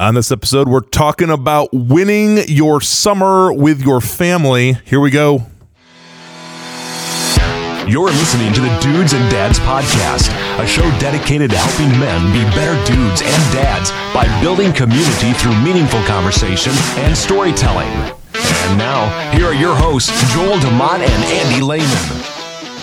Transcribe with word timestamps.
On 0.00 0.14
this 0.14 0.32
episode, 0.32 0.66
we're 0.66 0.80
talking 0.80 1.28
about 1.28 1.68
winning 1.74 2.38
your 2.48 2.80
summer 2.80 3.52
with 3.52 3.82
your 3.82 4.00
family. 4.00 4.72
Here 4.86 4.98
we 4.98 5.10
go. 5.10 5.44
You're 7.86 8.08
listening 8.08 8.54
to 8.54 8.62
the 8.62 8.78
Dudes 8.80 9.12
and 9.12 9.30
Dads 9.30 9.58
Podcast, 9.58 10.32
a 10.58 10.66
show 10.66 10.88
dedicated 10.98 11.50
to 11.50 11.58
helping 11.58 12.00
men 12.00 12.32
be 12.32 12.42
better 12.56 12.72
dudes 12.90 13.20
and 13.20 13.52
dads 13.52 13.90
by 14.14 14.24
building 14.40 14.72
community 14.72 15.34
through 15.34 15.54
meaningful 15.62 16.02
conversation 16.04 16.72
and 16.96 17.14
storytelling. 17.14 17.90
And 18.32 18.78
now, 18.78 19.04
here 19.36 19.48
are 19.48 19.54
your 19.54 19.76
hosts, 19.76 20.16
Joel 20.32 20.56
DeMont 20.60 21.00
and 21.00 21.24
Andy 21.24 21.60
Lehman. 21.60 22.19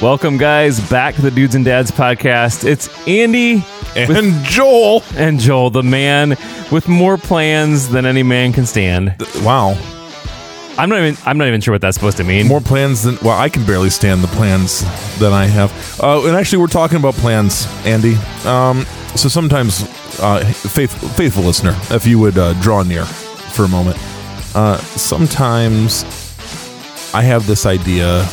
Welcome, 0.02 0.38
guys, 0.38 0.80
back 0.92 1.16
to 1.16 1.24
the 1.24 1.32
Dudes 1.32 1.56
and 1.56 1.66
Dads 1.66 1.90
podcast. 1.90 2.66
It's 2.66 2.88
Andy 3.08 3.64
And 3.96 4.46
Joel. 4.46 5.02
and 5.16 5.40
Joel, 5.40 5.72
the 5.72 5.82
man 5.82 6.38
with 6.72 6.88
more 6.88 7.18
plans 7.18 7.90
than 7.90 8.06
any 8.06 8.22
man 8.22 8.54
can 8.54 8.68
stand. 8.68 9.16
Wow. 9.42 9.76
I'm 10.78 10.90
not 10.90 11.00
even. 11.00 11.18
I'm 11.26 11.40
not 11.40 11.48
even 11.48 11.62
sure 11.62 11.74
what 11.74 11.82
that's 11.82 11.96
supposed 11.96 12.18
to 12.18 12.24
mean. 12.24 12.48
More 12.48 12.62
plans 12.62 13.02
than, 13.02 13.18
well, 13.24 13.40
I 13.40 13.50
can 13.50 13.66
barely 13.66 13.90
stand 13.90 14.22
the 14.22 14.28
plans 14.28 14.82
that 15.18 15.34
I 15.34 15.48
have. 15.48 15.72
Uh, 16.00 16.28
and 16.28 16.36
actually, 16.38 16.60
we're 16.60 16.68
talking 16.68 16.98
about 17.00 17.16
plans, 17.16 17.66
Andy. 17.84 18.14
Um, 18.46 18.86
so 19.16 19.28
sometimes, 19.30 19.82
uh, 20.20 20.46
faith, 20.46 20.94
faithful 21.18 21.42
listener, 21.42 21.76
if 21.90 22.06
you 22.06 22.20
would 22.20 22.38
uh, 22.38 22.54
draw 22.62 22.84
near 22.84 23.06
for 23.06 23.66
a 23.66 23.68
moment, 23.68 23.98
uh, 24.56 24.78
sometimes 24.78 26.04
I 27.16 27.24
have 27.24 27.48
this 27.48 27.66
idea 27.66 28.24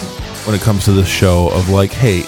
when 0.46 0.54
it 0.54 0.62
comes 0.62 0.84
to 0.84 0.92
this 0.92 1.08
show 1.08 1.48
of 1.48 1.68
like, 1.68 1.90
hey, 1.90 2.22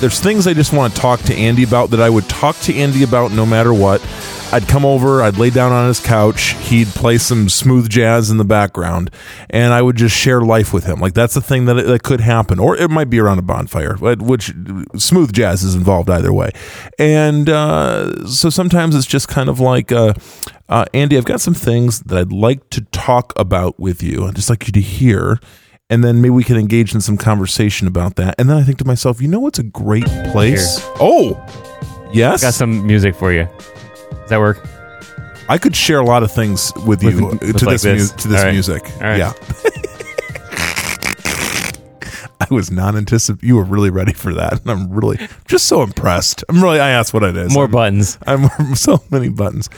there's 0.00 0.18
things 0.18 0.46
I 0.46 0.54
just 0.54 0.72
want 0.72 0.94
to 0.94 1.00
talk 1.00 1.20
to 1.22 1.34
Andy 1.34 1.62
about 1.62 1.90
that 1.90 2.00
I 2.00 2.10
would 2.10 2.28
talk 2.28 2.56
to 2.60 2.74
Andy 2.74 3.04
about 3.04 3.32
no 3.32 3.46
matter 3.46 3.72
what. 3.72 4.04
I'd 4.52 4.68
come 4.68 4.84
over, 4.84 5.20
I'd 5.22 5.36
lay 5.36 5.50
down 5.50 5.72
on 5.72 5.88
his 5.88 5.98
couch, 5.98 6.54
he'd 6.68 6.86
play 6.88 7.18
some 7.18 7.48
smooth 7.48 7.88
jazz 7.88 8.30
in 8.30 8.36
the 8.36 8.44
background, 8.44 9.10
and 9.50 9.72
I 9.72 9.82
would 9.82 9.96
just 9.96 10.14
share 10.16 10.42
life 10.42 10.72
with 10.72 10.84
him. 10.84 11.00
Like 11.00 11.14
that's 11.14 11.34
the 11.34 11.40
thing 11.40 11.64
that, 11.64 11.74
that 11.74 12.02
could 12.02 12.20
happen, 12.20 12.58
or 12.58 12.76
it 12.76 12.88
might 12.88 13.10
be 13.10 13.18
around 13.18 13.38
a 13.38 13.42
bonfire, 13.42 13.96
which 13.96 14.52
smooth 14.96 15.32
jazz 15.32 15.64
is 15.64 15.74
involved 15.74 16.08
either 16.08 16.32
way. 16.32 16.50
And 16.98 17.48
uh, 17.48 18.26
so 18.26 18.48
sometimes 18.48 18.94
it's 18.94 19.06
just 19.06 19.28
kind 19.28 19.48
of 19.48 19.58
like, 19.58 19.90
uh, 19.90 20.14
uh, 20.68 20.84
Andy, 20.94 21.16
I've 21.16 21.24
got 21.24 21.40
some 21.40 21.54
things 21.54 22.00
that 22.00 22.16
I'd 22.16 22.32
like 22.32 22.70
to 22.70 22.82
talk 22.92 23.32
about 23.36 23.80
with 23.80 24.02
you. 24.02 24.26
I'd 24.26 24.36
just 24.36 24.50
like 24.50 24.66
you 24.66 24.72
to 24.72 24.80
hear 24.80 25.40
and 25.94 26.02
then 26.02 26.20
maybe 26.20 26.30
we 26.30 26.42
can 26.42 26.56
engage 26.56 26.92
in 26.92 27.00
some 27.00 27.16
conversation 27.16 27.86
about 27.86 28.16
that. 28.16 28.34
And 28.38 28.50
then 28.50 28.56
I 28.56 28.64
think 28.64 28.78
to 28.78 28.84
myself, 28.84 29.22
you 29.22 29.28
know 29.28 29.38
what's 29.38 29.60
a 29.60 29.62
great 29.62 30.06
place? 30.32 30.80
Oh, 31.00 31.40
yes. 32.12 32.42
Got 32.42 32.54
some 32.54 32.84
music 32.84 33.14
for 33.14 33.32
you. 33.32 33.46
Does 34.10 34.28
that 34.30 34.40
work? 34.40 34.58
I 35.48 35.56
could 35.56 35.76
share 35.76 36.00
a 36.00 36.04
lot 36.04 36.24
of 36.24 36.32
things 36.32 36.72
with 36.84 37.00
you 37.04 37.26
With- 37.26 37.34
uh, 37.42 37.46
with 37.46 37.58
to 37.58 37.64
like 37.66 37.80
this, 37.80 37.82
this? 37.82 38.10
mu- 38.12 38.16
to 38.18 38.28
this 38.28 38.38
All 38.40 38.44
right. 38.46 38.52
music. 38.52 38.82
All 38.96 39.00
right. 39.02 39.18
Yeah. 39.18 39.32
I 42.40 42.46
was 42.50 42.70
not 42.70 42.94
anticipating. 42.96 43.48
You 43.48 43.56
were 43.56 43.64
really 43.64 43.90
ready 43.90 44.12
for 44.12 44.34
that, 44.34 44.60
and 44.60 44.70
I'm 44.70 44.90
really 44.90 45.18
just 45.46 45.66
so 45.66 45.82
impressed. 45.82 46.44
I'm 46.48 46.62
really. 46.62 46.78
I 46.80 46.90
asked 46.90 47.14
what 47.14 47.22
it 47.22 47.36
is. 47.36 47.52
More 47.54 47.62
I'm- 47.64 47.70
buttons. 47.72 48.18
I'm 48.26 48.48
so 48.74 49.02
many 49.10 49.28
buttons. 49.28 49.70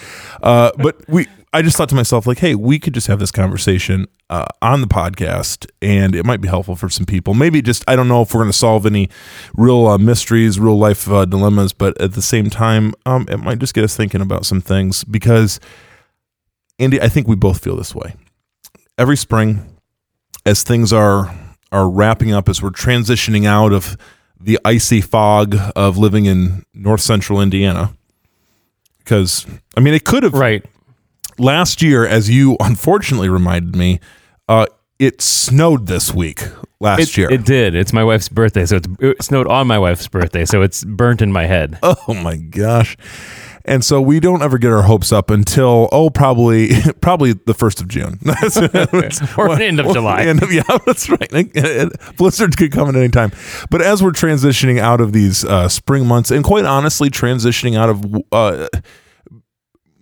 Uh, 0.42 0.72
but 0.78 0.96
we, 1.08 1.26
I 1.56 1.62
just 1.62 1.78
thought 1.78 1.88
to 1.88 1.94
myself, 1.94 2.26
like, 2.26 2.40
hey, 2.40 2.54
we 2.54 2.78
could 2.78 2.92
just 2.92 3.06
have 3.06 3.18
this 3.18 3.30
conversation 3.30 4.08
uh, 4.28 4.44
on 4.60 4.82
the 4.82 4.86
podcast, 4.86 5.66
and 5.80 6.14
it 6.14 6.26
might 6.26 6.42
be 6.42 6.48
helpful 6.48 6.76
for 6.76 6.90
some 6.90 7.06
people. 7.06 7.32
Maybe 7.32 7.62
just, 7.62 7.82
I 7.88 7.96
don't 7.96 8.08
know 8.08 8.20
if 8.20 8.34
we're 8.34 8.40
going 8.40 8.52
to 8.52 8.58
solve 8.58 8.84
any 8.84 9.08
real 9.54 9.86
uh, 9.86 9.96
mysteries, 9.96 10.60
real 10.60 10.76
life 10.76 11.10
uh, 11.10 11.24
dilemmas, 11.24 11.72
but 11.72 11.98
at 11.98 12.12
the 12.12 12.20
same 12.20 12.50
time, 12.50 12.92
um, 13.06 13.24
it 13.30 13.38
might 13.38 13.58
just 13.58 13.72
get 13.72 13.84
us 13.84 13.96
thinking 13.96 14.20
about 14.20 14.44
some 14.44 14.60
things 14.60 15.02
because, 15.04 15.58
Andy, 16.78 17.00
I 17.00 17.08
think 17.08 17.26
we 17.26 17.36
both 17.36 17.64
feel 17.64 17.76
this 17.76 17.94
way. 17.94 18.14
Every 18.98 19.16
spring, 19.16 19.78
as 20.44 20.62
things 20.62 20.92
are 20.92 21.34
are 21.72 21.88
wrapping 21.88 22.34
up, 22.34 22.50
as 22.50 22.62
we're 22.62 22.68
transitioning 22.68 23.46
out 23.46 23.72
of 23.72 23.96
the 24.38 24.58
icy 24.62 25.00
fog 25.00 25.56
of 25.74 25.96
living 25.96 26.26
in 26.26 26.64
north 26.74 27.00
central 27.00 27.40
Indiana, 27.40 27.96
because 28.98 29.46
I 29.74 29.80
mean, 29.80 29.94
it 29.94 30.04
could 30.04 30.22
have 30.22 30.34
Right. 30.34 30.62
Last 31.38 31.82
year, 31.82 32.06
as 32.06 32.28
you 32.30 32.56
unfortunately 32.60 33.28
reminded 33.28 33.76
me, 33.76 34.00
uh, 34.48 34.66
it 34.98 35.20
snowed 35.20 35.86
this 35.86 36.14
week 36.14 36.42
last 36.80 37.00
It, 37.00 37.16
year. 37.18 37.30
it 37.30 37.44
did. 37.44 37.74
It's 37.74 37.92
my 37.92 38.02
wife's 38.04 38.28
birthday, 38.28 38.64
so 38.64 38.76
it's, 38.76 38.88
it 39.00 39.22
snowed 39.22 39.46
on 39.46 39.66
my 39.66 39.78
wife's 39.78 40.08
birthday, 40.08 40.44
so 40.44 40.62
it's 40.62 40.84
burnt 40.84 41.20
in 41.20 41.32
my 41.32 41.46
head. 41.46 41.78
oh 41.82 42.14
my 42.14 42.36
gosh! 42.36 42.96
And 43.68 43.84
so 43.84 44.00
we 44.00 44.20
don't 44.20 44.42
ever 44.42 44.58
get 44.58 44.70
our 44.70 44.82
hopes 44.82 45.12
up 45.12 45.28
until 45.28 45.88
oh 45.92 46.08
probably 46.08 46.70
probably 47.00 47.32
the 47.34 47.52
first 47.52 47.80
of 47.80 47.88
June 47.88 48.18
Or 48.24 49.56
the 49.56 49.58
end 49.60 49.80
of 49.80 49.92
July. 49.92 50.22
End 50.22 50.42
of- 50.42 50.52
yeah, 50.52 50.62
that's 50.86 51.08
right. 51.10 51.28
Blizzards 52.16 52.54
could 52.56 52.70
come 52.72 52.88
at 52.88 52.94
any 52.96 53.08
time. 53.08 53.32
But 53.68 53.82
as 53.82 54.02
we're 54.02 54.12
transitioning 54.12 54.78
out 54.78 55.00
of 55.00 55.12
these 55.12 55.44
uh, 55.44 55.68
spring 55.68 56.06
months, 56.06 56.30
and 56.30 56.44
quite 56.44 56.64
honestly, 56.64 57.10
transitioning 57.10 57.76
out 57.76 57.90
of 57.90 58.22
uh, 58.32 58.68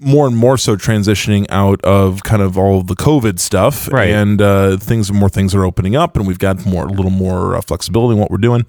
more 0.04 0.26
and 0.26 0.36
more 0.36 0.56
so 0.58 0.76
transitioning 0.76 1.46
out 1.48 1.80
of 1.82 2.22
kind 2.22 2.42
of 2.42 2.56
all 2.58 2.78
of 2.80 2.86
the 2.86 2.94
COVID 2.94 3.38
stuff, 3.40 3.88
Right. 3.90 4.10
and 4.10 4.40
uh, 4.42 4.76
things 4.76 5.10
more 5.12 5.28
things 5.28 5.54
are 5.54 5.64
opening 5.64 5.96
up, 5.96 6.16
and 6.16 6.26
we've 6.26 6.38
got 6.38 6.64
more 6.66 6.84
a 6.84 6.90
little 6.92 7.10
more 7.10 7.56
uh, 7.56 7.60
flexibility 7.60 8.12
in 8.14 8.20
what 8.20 8.30
we're 8.30 8.36
doing, 8.38 8.66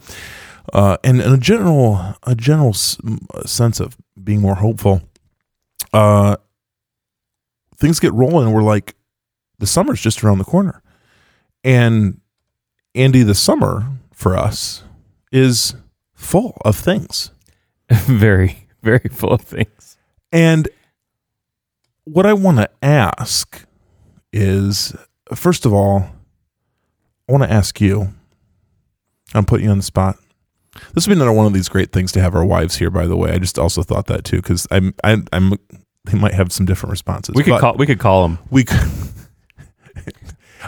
uh, 0.74 0.98
and, 1.04 1.22
and 1.22 1.34
a 1.34 1.38
general 1.38 2.16
a 2.24 2.36
general 2.36 2.70
s- 2.70 2.98
sense 3.46 3.80
of 3.80 3.98
being 4.24 4.42
more 4.42 4.56
hopeful. 4.56 5.02
Uh, 5.94 6.38
things 7.78 8.00
get 8.00 8.14
rolling, 8.14 8.48
and 8.48 8.56
we're 8.56 8.64
like, 8.64 8.96
the 9.60 9.68
summer's 9.68 10.02
just 10.02 10.24
around 10.24 10.38
the 10.38 10.44
corner, 10.46 10.82
and 11.64 12.20
Andy, 12.94 13.24
the 13.24 13.36
summer 13.36 13.88
for 14.14 14.38
us 14.38 14.84
is 15.32 15.76
full 16.14 16.58
of 16.64 16.76
things. 16.78 17.32
very, 17.92 18.68
very 18.82 19.10
full 19.12 19.32
of 19.32 19.42
things. 19.42 19.98
And 20.32 20.68
what 22.06 22.26
I 22.26 22.34
want 22.34 22.58
to 22.58 22.70
ask 22.82 23.66
is 24.32 24.96
first 25.34 25.66
of 25.66 25.74
all, 25.74 26.10
I 27.28 27.32
want 27.32 27.44
to 27.44 27.52
ask 27.52 27.82
you, 27.82 28.14
I'm 29.34 29.46
putting 29.46 29.66
you 29.66 29.72
on 29.72 29.78
the 29.78 29.84
spot. 29.84 30.18
This 30.94 31.08
would 31.08 31.14
be 31.14 31.18
another 31.18 31.32
one 31.32 31.46
of 31.46 31.54
these 31.54 31.70
great 31.70 31.92
things 31.92 32.12
to 32.14 32.22
have 32.22 32.36
our 32.36 32.46
wives 32.46 32.76
here, 32.76 32.90
by 32.90 33.08
the 33.08 33.16
way. 33.16 33.32
I 33.32 33.40
just 33.40 33.58
also 33.58 33.82
thought 33.82 34.08
that 34.08 34.24
too, 34.24 34.38
because 34.38 34.68
I'm, 34.72 34.94
I'm, 35.04 35.26
I'm, 35.32 35.54
they 36.06 36.18
might 36.18 36.34
have 36.34 36.52
some 36.52 36.66
different 36.66 36.92
responses. 36.92 37.34
We 37.36 37.44
could 37.44 37.60
call. 37.60 37.76
We 37.76 37.86
could 37.86 38.00
call 38.00 38.26
him. 38.26 38.40
we 38.52 38.64
could. 38.66 38.80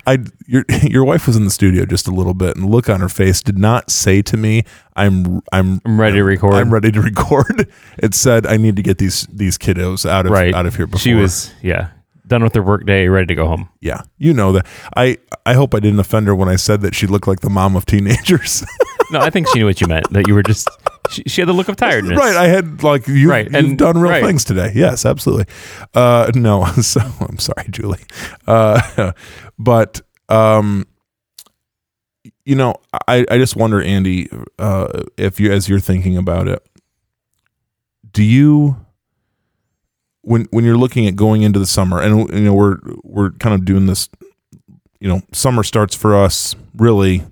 I 0.05 0.19
your 0.45 0.65
your 0.83 1.03
wife 1.03 1.25
was 1.27 1.35
in 1.35 1.45
the 1.45 1.49
studio 1.51 1.85
just 1.85 2.07
a 2.07 2.11
little 2.11 2.33
bit, 2.33 2.55
and 2.55 2.65
the 2.65 2.69
look 2.69 2.89
on 2.89 2.99
her 2.99 3.09
face 3.09 3.41
did 3.41 3.57
not 3.57 3.89
say 3.89 4.21
to 4.23 4.37
me, 4.37 4.63
"I'm 4.95 5.41
I'm 5.51 5.81
I'm 5.85 5.99
ready 5.99 6.17
to 6.17 6.23
record. 6.23 6.53
I'm 6.55 6.71
ready 6.71 6.91
to 6.91 7.01
record. 7.11 7.71
It 7.97 8.13
said 8.13 8.45
I 8.45 8.57
need 8.57 8.75
to 8.75 8.81
get 8.83 8.97
these 8.97 9.25
these 9.31 9.57
kiddos 9.57 10.07
out 10.09 10.25
of 10.25 10.31
right 10.31 10.53
out 10.53 10.65
of 10.65 10.75
here 10.75 10.87
before 10.87 10.99
She 10.99 11.13
was 11.13 11.53
yeah 11.61 11.89
done 12.27 12.43
with 12.43 12.53
her 12.55 12.61
work 12.61 12.85
day, 12.85 13.07
ready 13.07 13.25
to 13.27 13.35
go 13.35 13.47
home. 13.47 13.69
yeah. 13.79 14.01
You 14.17 14.33
know 14.33 14.51
that 14.51 14.65
I 14.97 15.17
I 15.45 15.53
hope 15.53 15.73
I 15.73 15.79
didn't 15.79 15.99
offend 15.99 16.27
her 16.27 16.35
when 16.35 16.49
I 16.49 16.57
said 16.57 16.81
that 16.81 16.93
she 16.93 17.07
looked 17.07 17.27
like 17.27 17.39
the 17.39 17.49
mom 17.49 17.75
of 17.75 17.85
teenagers. 17.85 18.65
No, 19.09 19.21
I 19.21 19.29
think 19.29 19.47
she 19.47 19.59
knew 19.59 19.65
what 19.65 19.79
you 19.79 19.87
meant. 19.87 20.11
That 20.11 20.27
you 20.27 20.33
were 20.33 20.43
just. 20.43 20.67
She, 21.09 21.23
she 21.27 21.41
had 21.41 21.47
the 21.47 21.53
look 21.53 21.67
of 21.69 21.75
tiredness. 21.75 22.17
right. 22.17 22.35
I 22.35 22.47
had 22.47 22.83
like 22.83 23.07
you 23.07 23.29
Right, 23.29 23.45
you've 23.45 23.55
and- 23.55 23.77
done 23.77 23.97
real 23.97 24.11
right. 24.11 24.23
things 24.23 24.43
today. 24.43 24.71
Yes, 24.75 25.05
absolutely. 25.05 25.45
Uh 25.93 26.31
no, 26.35 26.65
so 26.81 27.01
I'm 27.21 27.37
sorry, 27.39 27.67
Julie. 27.69 28.03
Uh 28.45 29.11
but 29.59 30.01
um 30.29 30.85
you 32.45 32.55
know, 32.55 32.75
I, 33.09 33.25
I 33.29 33.37
just 33.37 33.55
wonder, 33.57 33.81
Andy, 33.81 34.29
uh, 34.57 35.03
if 35.17 35.37
you 35.39 35.51
as 35.51 35.67
you're 35.67 35.81
thinking 35.81 36.15
about 36.17 36.47
it, 36.47 36.65
do 38.11 38.23
you 38.23 38.77
when 40.21 40.45
when 40.51 40.63
you're 40.65 40.77
looking 40.77 41.07
at 41.07 41.15
going 41.15 41.41
into 41.41 41.59
the 41.59 41.65
summer, 41.65 42.01
and 42.01 42.29
you 42.33 42.41
know 42.41 42.53
we're 42.53 42.77
we're 43.03 43.31
kind 43.31 43.53
of 43.53 43.65
doing 43.65 43.85
this, 43.85 44.09
you 44.99 45.07
know, 45.09 45.21
summer 45.33 45.61
starts 45.63 45.93
for 45.95 46.15
us 46.15 46.55
really 46.75 47.25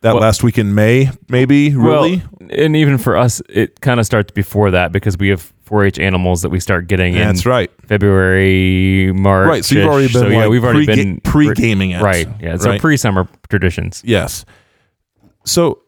that 0.00 0.14
Well- 0.14 0.22
last 0.22 0.42
week 0.42 0.58
in 0.58 0.74
May, 0.74 1.10
maybe 1.28 1.74
really. 1.74 2.22
Well, 2.40 2.50
and 2.50 2.76
even 2.76 2.98
for 2.98 3.16
us, 3.16 3.42
it 3.48 3.80
kind 3.80 3.98
of 4.00 4.06
starts 4.06 4.30
before 4.32 4.70
that 4.70 4.92
because 4.92 5.18
we 5.18 5.28
have 5.28 5.52
4-H 5.68 5.98
animals 5.98 6.42
that 6.42 6.48
we 6.50 6.60
start 6.60 6.86
getting 6.86 7.14
in 7.14 7.26
That's 7.26 7.44
right. 7.44 7.70
February, 7.86 9.12
March. 9.12 9.48
Right, 9.48 9.64
so 9.64 9.74
you've 9.74 9.88
already 9.88 10.12
been 10.12 10.32
yeah, 10.32 10.38
like 10.38 10.50
we've 10.50 10.64
already 10.64 10.86
pre-ga- 10.86 11.04
been 11.04 11.20
pre-gaming 11.20 11.90
it, 11.90 12.00
Right, 12.02 12.26
yeah. 12.40 12.56
So 12.56 12.70
right? 12.70 12.80
pre-summer 12.80 13.28
traditions. 13.50 14.02
Yes. 14.04 14.44
So, 15.44 15.80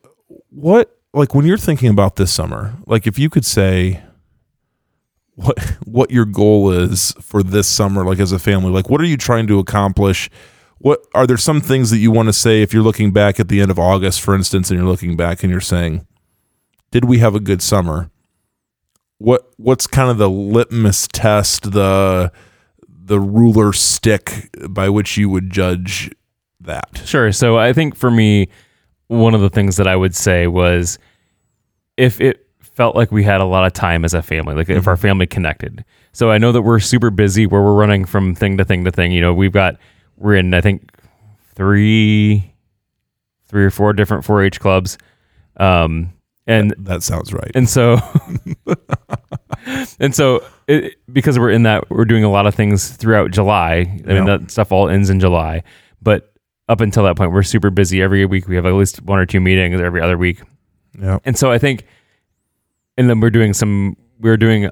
what 0.50 0.98
like 1.14 1.34
when 1.34 1.46
you're 1.46 1.56
thinking 1.58 1.88
about 1.90 2.16
this 2.16 2.32
summer, 2.32 2.74
like 2.86 3.06
if 3.06 3.18
you 3.18 3.30
could 3.30 3.44
say 3.44 4.02
what 5.34 5.58
what 5.84 6.10
your 6.10 6.24
goal 6.24 6.70
is 6.72 7.12
for 7.20 7.42
this 7.42 7.66
summer, 7.68 8.04
like 8.04 8.18
as 8.18 8.32
a 8.32 8.38
family, 8.38 8.70
like 8.70 8.90
what 8.90 9.00
are 9.00 9.06
you 9.06 9.16
trying 9.16 9.46
to 9.46 9.58
accomplish? 9.58 10.28
What 10.82 11.06
are 11.14 11.26
there 11.26 11.36
some 11.36 11.60
things 11.60 11.90
that 11.90 11.98
you 11.98 12.10
want 12.10 12.28
to 12.28 12.32
say 12.32 12.62
if 12.62 12.72
you're 12.72 12.82
looking 12.82 13.12
back 13.12 13.38
at 13.38 13.48
the 13.48 13.60
end 13.60 13.70
of 13.70 13.78
August, 13.78 14.20
for 14.20 14.34
instance, 14.34 14.70
and 14.70 14.78
you're 14.78 14.88
looking 14.88 15.16
back 15.16 15.42
and 15.42 15.50
you're 15.50 15.60
saying, 15.60 16.06
"Did 16.90 17.04
we 17.04 17.18
have 17.18 17.34
a 17.34 17.40
good 17.40 17.62
summer?" 17.62 18.10
what 19.20 19.50
what's 19.58 19.86
kind 19.86 20.10
of 20.10 20.16
the 20.16 20.30
litmus 20.30 21.06
test, 21.06 21.72
the 21.72 22.32
the 22.88 23.20
ruler 23.20 23.72
stick 23.72 24.48
by 24.68 24.88
which 24.88 25.16
you 25.16 25.28
would 25.28 25.50
judge 25.50 26.10
that? 26.60 27.02
Sure. 27.04 27.30
So 27.30 27.58
I 27.58 27.72
think 27.72 27.94
for 27.94 28.10
me, 28.10 28.48
one 29.08 29.34
of 29.34 29.42
the 29.42 29.50
things 29.50 29.76
that 29.76 29.86
I 29.86 29.94
would 29.94 30.14
say 30.14 30.46
was 30.46 30.98
if 31.98 32.20
it 32.20 32.46
felt 32.62 32.96
like 32.96 33.12
we 33.12 33.22
had 33.22 33.42
a 33.42 33.44
lot 33.44 33.66
of 33.66 33.74
time 33.74 34.06
as 34.06 34.14
a 34.14 34.22
family, 34.22 34.54
like 34.54 34.70
if 34.70 34.78
mm-hmm. 34.78 34.88
our 34.88 34.96
family 34.96 35.26
connected. 35.26 35.84
So 36.12 36.30
I 36.30 36.38
know 36.38 36.50
that 36.52 36.62
we're 36.62 36.80
super 36.80 37.10
busy 37.10 37.46
where 37.46 37.60
we're 37.60 37.74
running 37.74 38.06
from 38.06 38.34
thing 38.34 38.56
to 38.56 38.64
thing 38.64 38.84
to 38.86 38.90
thing. 38.90 39.12
You 39.12 39.20
know, 39.20 39.34
we've 39.34 39.52
got, 39.52 39.76
we're 40.20 40.36
in, 40.36 40.54
I 40.54 40.60
think, 40.60 40.92
three, 41.54 42.52
three 43.46 43.64
or 43.64 43.70
four 43.70 43.92
different 43.92 44.24
4 44.24 44.44
H 44.44 44.60
clubs. 44.60 44.98
Um, 45.56 46.12
and 46.46 46.74
That 46.78 47.02
sounds 47.02 47.32
right. 47.32 47.50
and 47.54 47.68
so 47.68 47.98
and 50.00 50.14
so 50.14 50.44
it, 50.66 50.96
because 51.12 51.38
we're 51.38 51.50
in 51.50 51.64
that 51.64 51.88
we're 51.90 52.04
doing 52.04 52.24
a 52.24 52.30
lot 52.30 52.46
of 52.46 52.54
things 52.54 52.88
throughout 52.96 53.30
july 53.30 54.00
i 54.08 54.12
mean 54.12 54.24
that 54.24 54.50
stuff 54.50 54.72
all 54.72 54.88
ends 54.88 55.10
in 55.10 55.20
july 55.20 55.62
but 56.00 56.32
up 56.68 56.80
until 56.80 57.04
that 57.04 57.16
point 57.16 57.32
we're 57.32 57.42
super 57.42 57.70
busy 57.70 58.00
every 58.00 58.24
week 58.24 58.48
we 58.48 58.56
have 58.56 58.64
at 58.66 58.72
least 58.72 59.02
one 59.02 59.18
or 59.18 59.26
two 59.26 59.38
meetings 59.40 59.80
every 59.80 60.00
other 60.00 60.16
week 60.16 60.40
yeah. 60.98 61.18
and 61.24 61.38
so 61.38 61.52
i 61.52 61.58
think 61.58 61.84
and 62.96 63.08
then 63.10 63.20
we're 63.20 63.30
doing 63.30 63.52
some 63.52 63.96
we're 64.18 64.36
doing 64.36 64.70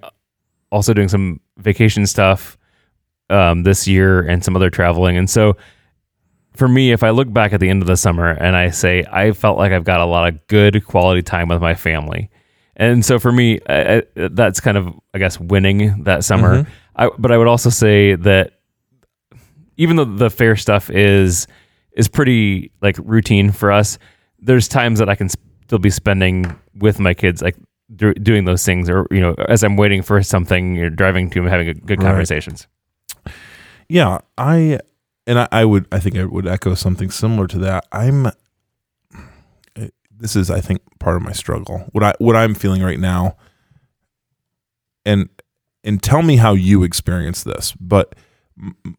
also 0.73 0.95
doing 0.95 1.09
some 1.09 1.41
vacation 1.59 2.07
stuff 2.07 2.57
um, 3.31 3.63
this 3.63 3.87
year 3.89 4.21
and 4.21 4.45
some 4.45 4.57
other 4.57 4.71
traveling 4.71 5.17
and 5.17 5.29
so 5.29 5.57
for 6.55 6.67
me, 6.67 6.91
if 6.91 7.05
I 7.05 7.11
look 7.11 7.33
back 7.33 7.53
at 7.53 7.61
the 7.61 7.69
end 7.69 7.83
of 7.83 7.87
the 7.87 7.97
summer 7.97 8.31
and 8.31 8.57
I 8.57 8.71
say 8.71 9.05
I 9.13 9.31
felt 9.31 9.59
like 9.59 9.71
I've 9.71 9.85
got 9.85 10.01
a 10.01 10.05
lot 10.07 10.27
of 10.29 10.45
good 10.49 10.85
quality 10.85 11.23
time 11.23 11.47
with 11.47 11.61
my 11.63 11.75
family, 11.75 12.31
and 12.75 13.05
so 13.05 13.21
for 13.21 13.31
me, 13.31 13.61
I, 13.69 13.99
I, 13.99 14.03
that's 14.33 14.59
kind 14.59 14.77
of 14.77 14.89
I 15.15 15.19
guess 15.19 15.39
winning 15.39 16.03
that 16.03 16.25
summer. 16.25 16.67
I, 16.97 17.11
but 17.17 17.31
I 17.31 17.39
would 17.39 17.47
also 17.47 17.71
say 17.71 18.17
that 18.17 18.55
even 19.77 19.95
though 19.95 20.05
the 20.05 20.31
fair 20.31 20.57
stuff 20.57 20.91
is 20.91 21.47
is 21.93 22.09
pretty 22.09 22.73
like 22.83 22.97
routine 23.05 23.53
for 23.53 23.71
us, 23.71 23.97
there's 24.41 24.67
times 24.67 24.99
that 24.99 25.09
I 25.09 25.15
can 25.15 25.29
still 25.29 25.79
be 25.79 25.91
spending 25.91 26.59
with 26.75 26.99
my 26.99 27.15
kids, 27.15 27.41
like 27.41 27.55
do, 27.95 28.13
doing 28.15 28.47
those 28.47 28.65
things, 28.65 28.91
or 28.91 29.07
you 29.13 29.21
know, 29.21 29.35
as 29.49 29.63
I'm 29.63 29.77
waiting 29.77 30.03
for 30.03 30.21
something, 30.25 30.75
you're 30.75 30.91
driving 30.91 31.31
to 31.31 31.41
them, 31.41 31.49
having 31.49 31.69
a 31.69 31.75
good 31.75 32.01
Right. 32.03 32.09
conversations. 32.09 32.67
Yeah, 33.89 34.19
I 34.37 34.81
and 35.27 35.39
I, 35.39 35.49
I 35.51 35.65
would 35.65 35.87
I 35.91 36.01
think 36.01 36.17
I 36.17 36.25
would 36.25 36.47
echo 36.47 36.75
something 36.75 37.11
similar 37.11 37.47
to 37.49 37.59
that. 37.59 37.87
I'm 37.93 38.31
this 40.11 40.37
is 40.37 40.51
I 40.51 40.61
think 40.61 40.83
part 40.99 41.17
of 41.17 41.23
my 41.23 41.33
struggle. 41.33 41.87
What 41.93 42.05
I 42.05 42.15
what 42.19 42.37
I'm 42.37 42.55
feeling 42.55 42.83
right 42.83 42.99
now 42.99 43.37
and 45.07 45.29
and 45.85 46.03
tell 46.03 46.23
me 46.23 46.37
how 46.37 46.53
you 46.55 46.83
experience 46.83 47.45
this. 47.45 47.73
But 47.81 48.15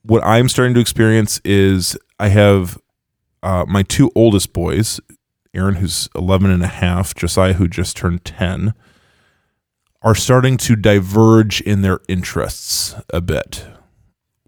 what 0.04 0.24
I'm 0.24 0.50
starting 0.50 0.74
to 0.76 0.80
experience 0.80 1.42
is 1.44 1.98
I 2.20 2.30
have 2.30 2.80
uh, 3.44 3.66
my 3.68 3.84
two 3.84 4.12
oldest 4.16 4.54
boys, 4.54 5.00
Aaron 5.54 5.76
who's 5.76 6.10
11 6.16 6.50
and 6.50 6.64
a 6.64 6.68
half, 6.68 7.14
Josiah 7.14 7.54
who 7.54 7.68
just 7.68 7.98
turned 7.98 8.24
10 8.26 8.74
are 10.02 10.16
starting 10.16 10.56
to 10.56 10.76
diverge 10.76 11.60
in 11.62 11.82
their 11.82 12.00
interests 12.08 12.96
a 13.10 13.20
bit. 13.20 13.66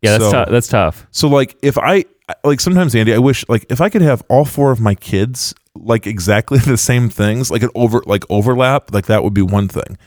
Yeah, 0.01 0.11
that's 0.17 0.25
So- 0.25 0.31
tough. 0.31 0.49
That's 0.49 0.67
tough. 0.67 1.07
So 1.11 1.27
like 1.27 1.57
if 1.61 1.77
I 1.77 2.05
like 2.43 2.59
sometimes 2.61 2.95
Andy, 2.95 3.13
I 3.13 3.17
wish 3.19 3.43
like 3.49 3.65
if 3.69 3.81
I 3.81 3.89
could 3.89 4.01
have 4.01 4.23
all 4.29 4.45
four 4.45 4.71
of 4.71 4.79
my 4.79 4.95
kids 4.95 5.53
like 5.75 6.07
exactly 6.07 6.57
the 6.65 6.77
same 6.77 7.09
things, 7.09 7.51
like 7.51 7.63
an 7.63 7.69
over 7.75 8.01
like 8.05 8.23
overlap, 8.29 8.93
like 8.93 9.05
that 9.07 9.23
would 9.23 9.33
be 9.33 9.41
one 9.41 9.67
thing. 9.67 9.97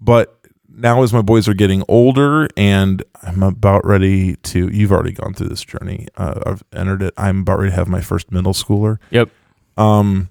But 0.00 0.36
now 0.72 1.02
as 1.02 1.12
my 1.12 1.20
boys 1.22 1.48
are 1.48 1.54
getting 1.54 1.82
older 1.88 2.48
and 2.56 3.02
I'm 3.22 3.42
about 3.42 3.84
ready 3.84 4.36
to 4.36 4.68
you've 4.68 4.92
already 4.92 5.12
gone 5.12 5.34
through 5.34 5.48
this 5.48 5.62
journey. 5.64 6.06
Uh, 6.16 6.40
I've 6.46 6.62
entered 6.72 7.02
it. 7.02 7.14
I'm 7.16 7.40
about 7.40 7.58
ready 7.58 7.70
to 7.70 7.76
have 7.76 7.88
my 7.88 8.00
first 8.00 8.30
middle 8.30 8.52
schooler. 8.52 8.98
Yep. 9.10 9.30
Um 9.76 10.28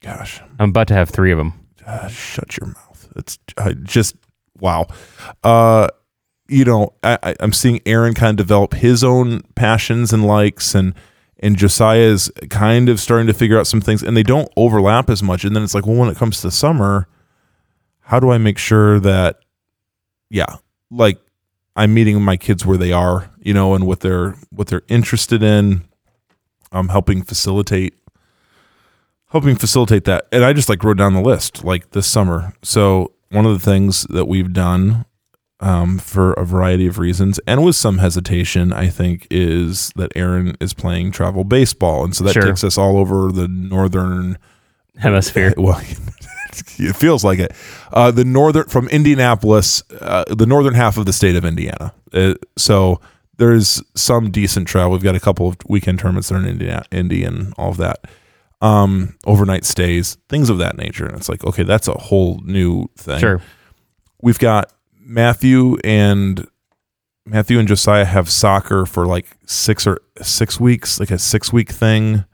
gosh, 0.00 0.40
I'm 0.58 0.70
about 0.70 0.88
to 0.88 0.94
have 0.94 1.10
three 1.10 1.32
of 1.32 1.38
them. 1.38 1.52
uh, 1.86 2.08
shut 2.08 2.56
your 2.58 2.68
mouth. 2.68 3.08
It's 3.16 3.38
uh, 3.56 3.72
just 3.82 4.16
wow. 4.58 4.86
Uh, 5.42 5.88
you 6.48 6.64
know, 6.64 6.92
I, 7.02 7.34
I'm 7.40 7.52
seeing 7.52 7.80
Aaron 7.86 8.14
kind 8.14 8.38
of 8.38 8.46
develop 8.46 8.74
his 8.74 9.02
own 9.02 9.42
passions 9.54 10.12
and 10.12 10.26
likes, 10.26 10.74
and 10.74 10.94
and 11.38 11.56
Josiah 11.56 11.98
is 12.00 12.30
kind 12.50 12.88
of 12.88 13.00
starting 13.00 13.26
to 13.26 13.34
figure 13.34 13.58
out 13.58 13.66
some 13.66 13.80
things, 13.80 14.02
and 14.02 14.16
they 14.16 14.22
don't 14.22 14.50
overlap 14.56 15.10
as 15.10 15.22
much. 15.22 15.44
And 15.44 15.54
then 15.54 15.62
it's 15.62 15.74
like, 15.74 15.86
well, 15.86 15.96
when 15.96 16.08
it 16.08 16.16
comes 16.16 16.40
to 16.40 16.50
summer, 16.50 17.08
how 18.00 18.20
do 18.20 18.30
I 18.30 18.38
make 18.38 18.58
sure 18.58 19.00
that, 19.00 19.40
yeah, 20.30 20.56
like 20.90 21.18
I'm 21.76 21.92
meeting 21.94 22.20
my 22.22 22.36
kids 22.36 22.64
where 22.64 22.78
they 22.78 22.92
are, 22.92 23.30
you 23.40 23.54
know, 23.54 23.74
and 23.74 23.86
what 23.86 24.00
they're 24.00 24.36
what 24.50 24.68
they're 24.68 24.84
interested 24.88 25.42
in. 25.42 25.84
I'm 26.72 26.88
helping 26.88 27.22
facilitate 27.22 27.94
helping 29.30 29.56
facilitate 29.56 30.04
that. 30.04 30.28
And 30.30 30.44
I 30.44 30.52
just 30.52 30.68
like 30.68 30.84
wrote 30.84 30.96
down 30.96 31.14
the 31.14 31.20
list 31.20 31.64
like 31.64 31.90
this 31.90 32.06
summer. 32.06 32.52
So 32.62 33.12
one 33.30 33.46
of 33.46 33.52
the 33.52 33.64
things 33.64 34.04
that 34.10 34.26
we've 34.26 34.52
done 34.52 35.06
um, 35.64 35.98
for 35.98 36.34
a 36.34 36.44
variety 36.44 36.86
of 36.86 36.98
reasons 36.98 37.40
and 37.46 37.64
with 37.64 37.74
some 37.74 37.98
hesitation, 37.98 38.70
I 38.72 38.88
think, 38.88 39.26
is 39.30 39.90
that 39.96 40.12
Aaron 40.14 40.56
is 40.60 40.74
playing 40.74 41.12
travel 41.12 41.42
baseball, 41.42 42.04
and 42.04 42.14
so 42.14 42.22
that 42.24 42.34
Sure. 42.34 42.42
takes 42.42 42.62
us 42.62 42.76
all 42.76 42.98
over 42.98 43.32
the 43.32 43.48
northern 43.48 44.36
Hemisphere. 44.98 45.54
well, 45.58 45.80
it 46.78 46.94
feels 46.96 47.24
like 47.24 47.38
it. 47.40 47.52
Uh, 47.92 48.10
the 48.10 48.24
northern 48.24 48.68
from 48.68 48.88
Indianapolis, 48.88 49.82
uh, 50.00 50.24
the 50.28 50.46
northern 50.46 50.74
half 50.74 50.96
of 50.98 51.06
the 51.06 51.12
state 51.12 51.34
of 51.34 51.44
Indiana. 51.44 51.92
Uh, 52.12 52.34
so 52.56 53.00
there's 53.38 53.82
some 53.96 54.30
decent 54.30 54.68
travel. 54.68 54.92
We've 54.92 55.02
got 55.02 55.16
a 55.16 55.20
couple 55.20 55.48
of 55.48 55.56
weekend 55.68 55.98
tournaments 55.98 56.28
that 56.28 56.36
are 56.36 56.38
in 56.40 56.46
Indiana, 56.46 56.84
Indy, 56.92 57.24
and 57.24 57.52
all 57.56 57.70
of 57.70 57.78
that. 57.78 58.04
Um, 58.60 59.16
overnight 59.26 59.64
stays, 59.64 60.16
things 60.28 60.48
of 60.50 60.58
that 60.58 60.76
nature. 60.76 61.06
And 61.06 61.16
it's 61.16 61.28
like, 61.28 61.42
okay, 61.44 61.64
that's 61.64 61.88
a 61.88 61.94
whole 61.94 62.40
new 62.44 62.86
thing. 62.96 63.18
Sure. 63.18 63.40
We've 64.22 64.38
got 64.38 64.72
Matthew 65.04 65.76
and 65.84 66.46
Matthew 67.26 67.58
and 67.58 67.68
Josiah 67.68 68.04
have 68.04 68.30
soccer 68.30 68.86
for 68.86 69.06
like 69.06 69.36
six 69.46 69.86
or 69.86 70.00
six 70.22 70.58
weeks, 70.58 71.00
like 71.00 71.10
a 71.10 71.18
six 71.18 71.52
week 71.52 71.70
thing 71.70 72.24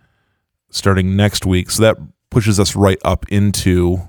starting 0.70 1.16
next 1.16 1.44
week. 1.44 1.70
So 1.70 1.82
that 1.82 1.96
pushes 2.30 2.58
us 2.58 2.74
right 2.74 2.98
up 3.04 3.26
into 3.28 4.08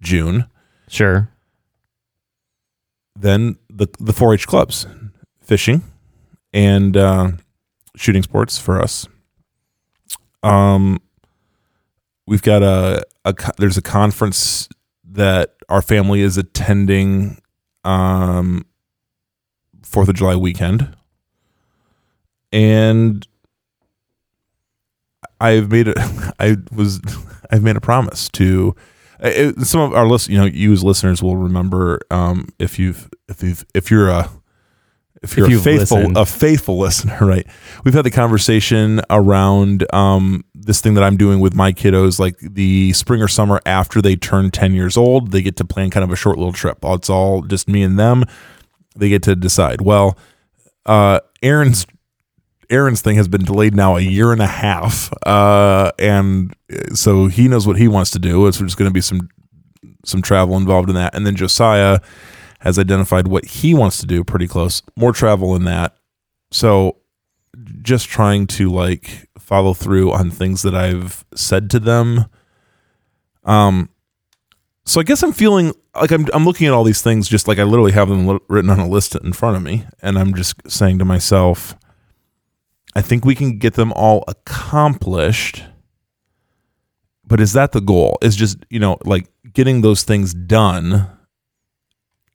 June. 0.00 0.46
Sure. 0.88 1.30
Then 3.16 3.58
the 3.68 3.88
the 3.98 4.12
4-H 4.12 4.46
clubs, 4.46 4.86
fishing, 5.40 5.82
and 6.52 6.96
uh, 6.96 7.32
shooting 7.96 8.22
sports 8.22 8.58
for 8.58 8.80
us. 8.80 9.08
Um, 10.42 11.00
we've 12.26 12.42
got 12.42 12.62
a, 12.62 13.02
a 13.24 13.34
there's 13.58 13.76
a 13.76 13.82
conference 13.82 14.68
that 15.04 15.56
our 15.68 15.82
family 15.82 16.20
is 16.20 16.36
attending. 16.36 17.40
Um, 17.84 18.66
Fourth 19.82 20.08
of 20.08 20.16
July 20.16 20.36
weekend, 20.36 20.94
and 22.52 23.26
I've 25.40 25.70
made 25.70 25.88
a 25.88 25.94
I 26.38 26.56
was 26.72 27.00
I've 27.50 27.62
made 27.62 27.76
a 27.76 27.80
promise 27.80 28.28
to 28.30 28.74
it, 29.20 29.58
some 29.60 29.80
of 29.80 29.94
our 29.94 30.06
list 30.06 30.28
you 30.28 30.38
know 30.38 30.44
you 30.44 30.72
as 30.72 30.84
listeners 30.84 31.22
will 31.22 31.36
remember 31.36 32.00
um, 32.10 32.48
if 32.58 32.78
you've 32.78 33.08
if 33.28 33.42
you've 33.42 33.64
if 33.74 33.90
you're 33.90 34.08
a 34.08 34.30
if 35.22 35.36
you're 35.36 35.46
a 35.46 35.50
you've 35.50 35.64
faithful 35.64 35.98
listened. 35.98 36.16
a 36.16 36.26
faithful 36.26 36.78
listener 36.78 37.18
right. 37.20 37.46
We've 37.84 37.94
had 37.94 38.04
the 38.04 38.10
conversation 38.10 39.00
around 39.10 39.86
um, 39.94 40.44
this 40.54 40.80
thing 40.80 40.94
that 40.94 41.04
I'm 41.04 41.16
doing 41.16 41.40
with 41.40 41.54
my 41.54 41.72
kiddos 41.72 42.18
like 42.18 42.38
the 42.38 42.92
spring 42.92 43.22
or 43.22 43.28
summer 43.28 43.60
after 43.66 44.00
they 44.00 44.16
turn 44.16 44.50
10 44.50 44.74
years 44.74 44.96
old 44.96 45.32
they 45.32 45.42
get 45.42 45.56
to 45.56 45.64
plan 45.64 45.90
kind 45.90 46.04
of 46.04 46.10
a 46.10 46.16
short 46.16 46.38
little 46.38 46.52
trip. 46.52 46.78
It's 46.82 47.10
all 47.10 47.42
just 47.42 47.68
me 47.68 47.82
and 47.82 47.98
them. 47.98 48.24
They 48.96 49.08
get 49.08 49.22
to 49.24 49.36
decide. 49.36 49.80
Well 49.80 50.16
uh, 50.88 51.20
Aaron's 51.42 51.86
Aaron's 52.70 53.00
thing 53.00 53.16
has 53.16 53.28
been 53.28 53.44
delayed 53.44 53.74
now 53.74 53.96
a 53.96 54.00
year 54.00 54.32
and 54.32 54.42
a 54.42 54.46
half, 54.46 55.10
uh, 55.26 55.92
and 55.98 56.54
so 56.92 57.26
he 57.26 57.48
knows 57.48 57.66
what 57.66 57.76
he 57.76 57.88
wants 57.88 58.10
to 58.12 58.18
do. 58.18 58.46
It's 58.46 58.58
just 58.58 58.76
going 58.76 58.90
to 58.90 58.92
be 58.92 59.00
some 59.00 59.28
some 60.04 60.22
travel 60.22 60.56
involved 60.56 60.88
in 60.88 60.94
that, 60.96 61.14
and 61.14 61.26
then 61.26 61.36
Josiah 61.36 62.00
has 62.60 62.78
identified 62.78 63.28
what 63.28 63.44
he 63.44 63.74
wants 63.74 63.98
to 63.98 64.06
do. 64.06 64.24
Pretty 64.24 64.48
close, 64.48 64.82
more 64.96 65.12
travel 65.12 65.54
in 65.54 65.64
that. 65.64 65.96
So, 66.50 66.96
just 67.82 68.08
trying 68.08 68.46
to 68.46 68.70
like 68.70 69.28
follow 69.38 69.74
through 69.74 70.12
on 70.12 70.30
things 70.30 70.62
that 70.62 70.74
I've 70.74 71.24
said 71.34 71.70
to 71.70 71.80
them. 71.80 72.26
Um, 73.44 73.88
so 74.88 75.00
I 75.00 75.04
guess 75.04 75.22
I'm 75.22 75.32
feeling 75.32 75.74
like 75.94 76.10
I'm 76.10 76.26
I'm 76.32 76.44
looking 76.46 76.66
at 76.66 76.72
all 76.72 76.84
these 76.84 77.02
things 77.02 77.28
just 77.28 77.46
like 77.46 77.58
I 77.58 77.64
literally 77.64 77.92
have 77.92 78.08
them 78.08 78.40
written 78.48 78.70
on 78.70 78.80
a 78.80 78.88
list 78.88 79.14
in 79.16 79.34
front 79.34 79.56
of 79.56 79.62
me, 79.62 79.84
and 80.00 80.18
I'm 80.18 80.34
just 80.34 80.54
saying 80.70 80.98
to 81.00 81.04
myself, 81.04 81.76
I 82.94 83.02
think 83.02 83.24
we 83.24 83.34
can 83.34 83.58
get 83.58 83.74
them 83.74 83.92
all 83.92 84.24
accomplished. 84.28 85.62
But 87.22 87.40
is 87.40 87.52
that 87.52 87.72
the 87.72 87.82
goal? 87.82 88.16
Is 88.22 88.34
just 88.34 88.64
you 88.70 88.80
know 88.80 88.96
like 89.04 89.28
getting 89.52 89.82
those 89.82 90.04
things 90.04 90.32
done 90.32 91.06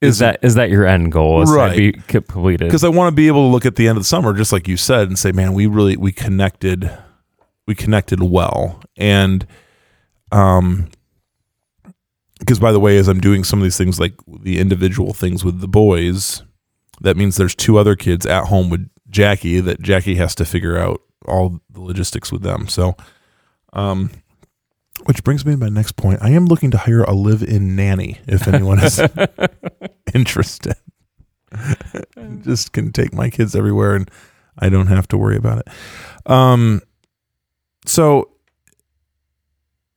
Is 0.04 0.20
that 0.20 0.40
is 0.42 0.56
that 0.56 0.70
your 0.70 0.86
end 0.86 1.12
goal? 1.12 1.42
Is 1.42 1.52
Right. 1.52 1.78
be 1.78 1.92
completed? 2.08 2.68
because 2.68 2.84
I 2.84 2.90
want 2.90 3.12
to 3.12 3.16
be 3.16 3.28
able 3.28 3.48
to 3.48 3.52
look 3.52 3.66
at 3.66 3.76
the 3.76 3.88
end 3.88 3.98
of 3.98 4.04
the 4.04 4.08
summer, 4.08 4.34
just 4.34 4.52
like 4.52 4.68
you 4.68 4.78
said, 4.78 5.08
and 5.08 5.18
say, 5.18 5.32
man, 5.32 5.54
we 5.54 5.66
really 5.68 5.98
we 5.98 6.12
connected, 6.12 6.92
we 7.68 7.76
connected 7.76 8.22
well, 8.22 8.82
and 8.98 9.48
um, 10.32 10.90
because 12.40 12.60
by 12.60 12.72
the 12.72 12.80
way, 12.80 12.98
as 12.98 13.08
I'm 13.08 13.22
doing 13.22 13.44
some 13.44 13.60
of 13.60 13.64
these 13.64 13.78
things, 13.78 14.00
like 14.00 14.14
the 14.42 14.60
individual 14.60 15.14
things 15.14 15.46
with 15.46 15.62
the 15.62 15.68
boys, 15.68 16.44
that 17.02 17.16
means 17.18 17.36
there's 17.38 17.56
two 17.56 17.78
other 17.78 17.96
kids 17.96 18.26
at 18.26 18.46
home 18.46 18.70
with 18.70 18.90
Jackie 19.10 19.60
that 19.62 19.82
Jackie 19.82 20.16
has 20.16 20.36
to 20.36 20.46
figure 20.46 20.78
out 20.78 21.02
all 21.26 21.60
the 21.70 21.82
logistics 21.82 22.32
with 22.32 22.42
them. 22.42 22.68
So, 22.68 22.96
um. 23.74 24.12
Which 25.06 25.24
brings 25.24 25.46
me 25.46 25.54
to 25.54 25.58
my 25.58 25.70
next 25.70 25.98
point. 25.98 26.20
I 26.22 26.30
am 26.30 26.46
looking 26.46 26.72
to 26.72 26.78
hire 26.78 27.04
a 27.04 27.14
live-in 27.14 27.76
nanny 27.76 28.20
if 28.26 28.48
anyone 28.48 28.80
is 28.80 29.02
interested. 30.14 30.76
Just 32.42 32.72
can 32.72 32.92
take 32.92 33.14
my 33.14 33.30
kids 33.30 33.56
everywhere 33.56 33.96
and 33.96 34.10
I 34.58 34.70
don't 34.70 34.88
have 34.88 35.08
to 35.10 35.18
worry 35.18 35.38
about 35.38 35.60
it. 35.60 35.68
Um 36.26 36.82
so 37.86 38.30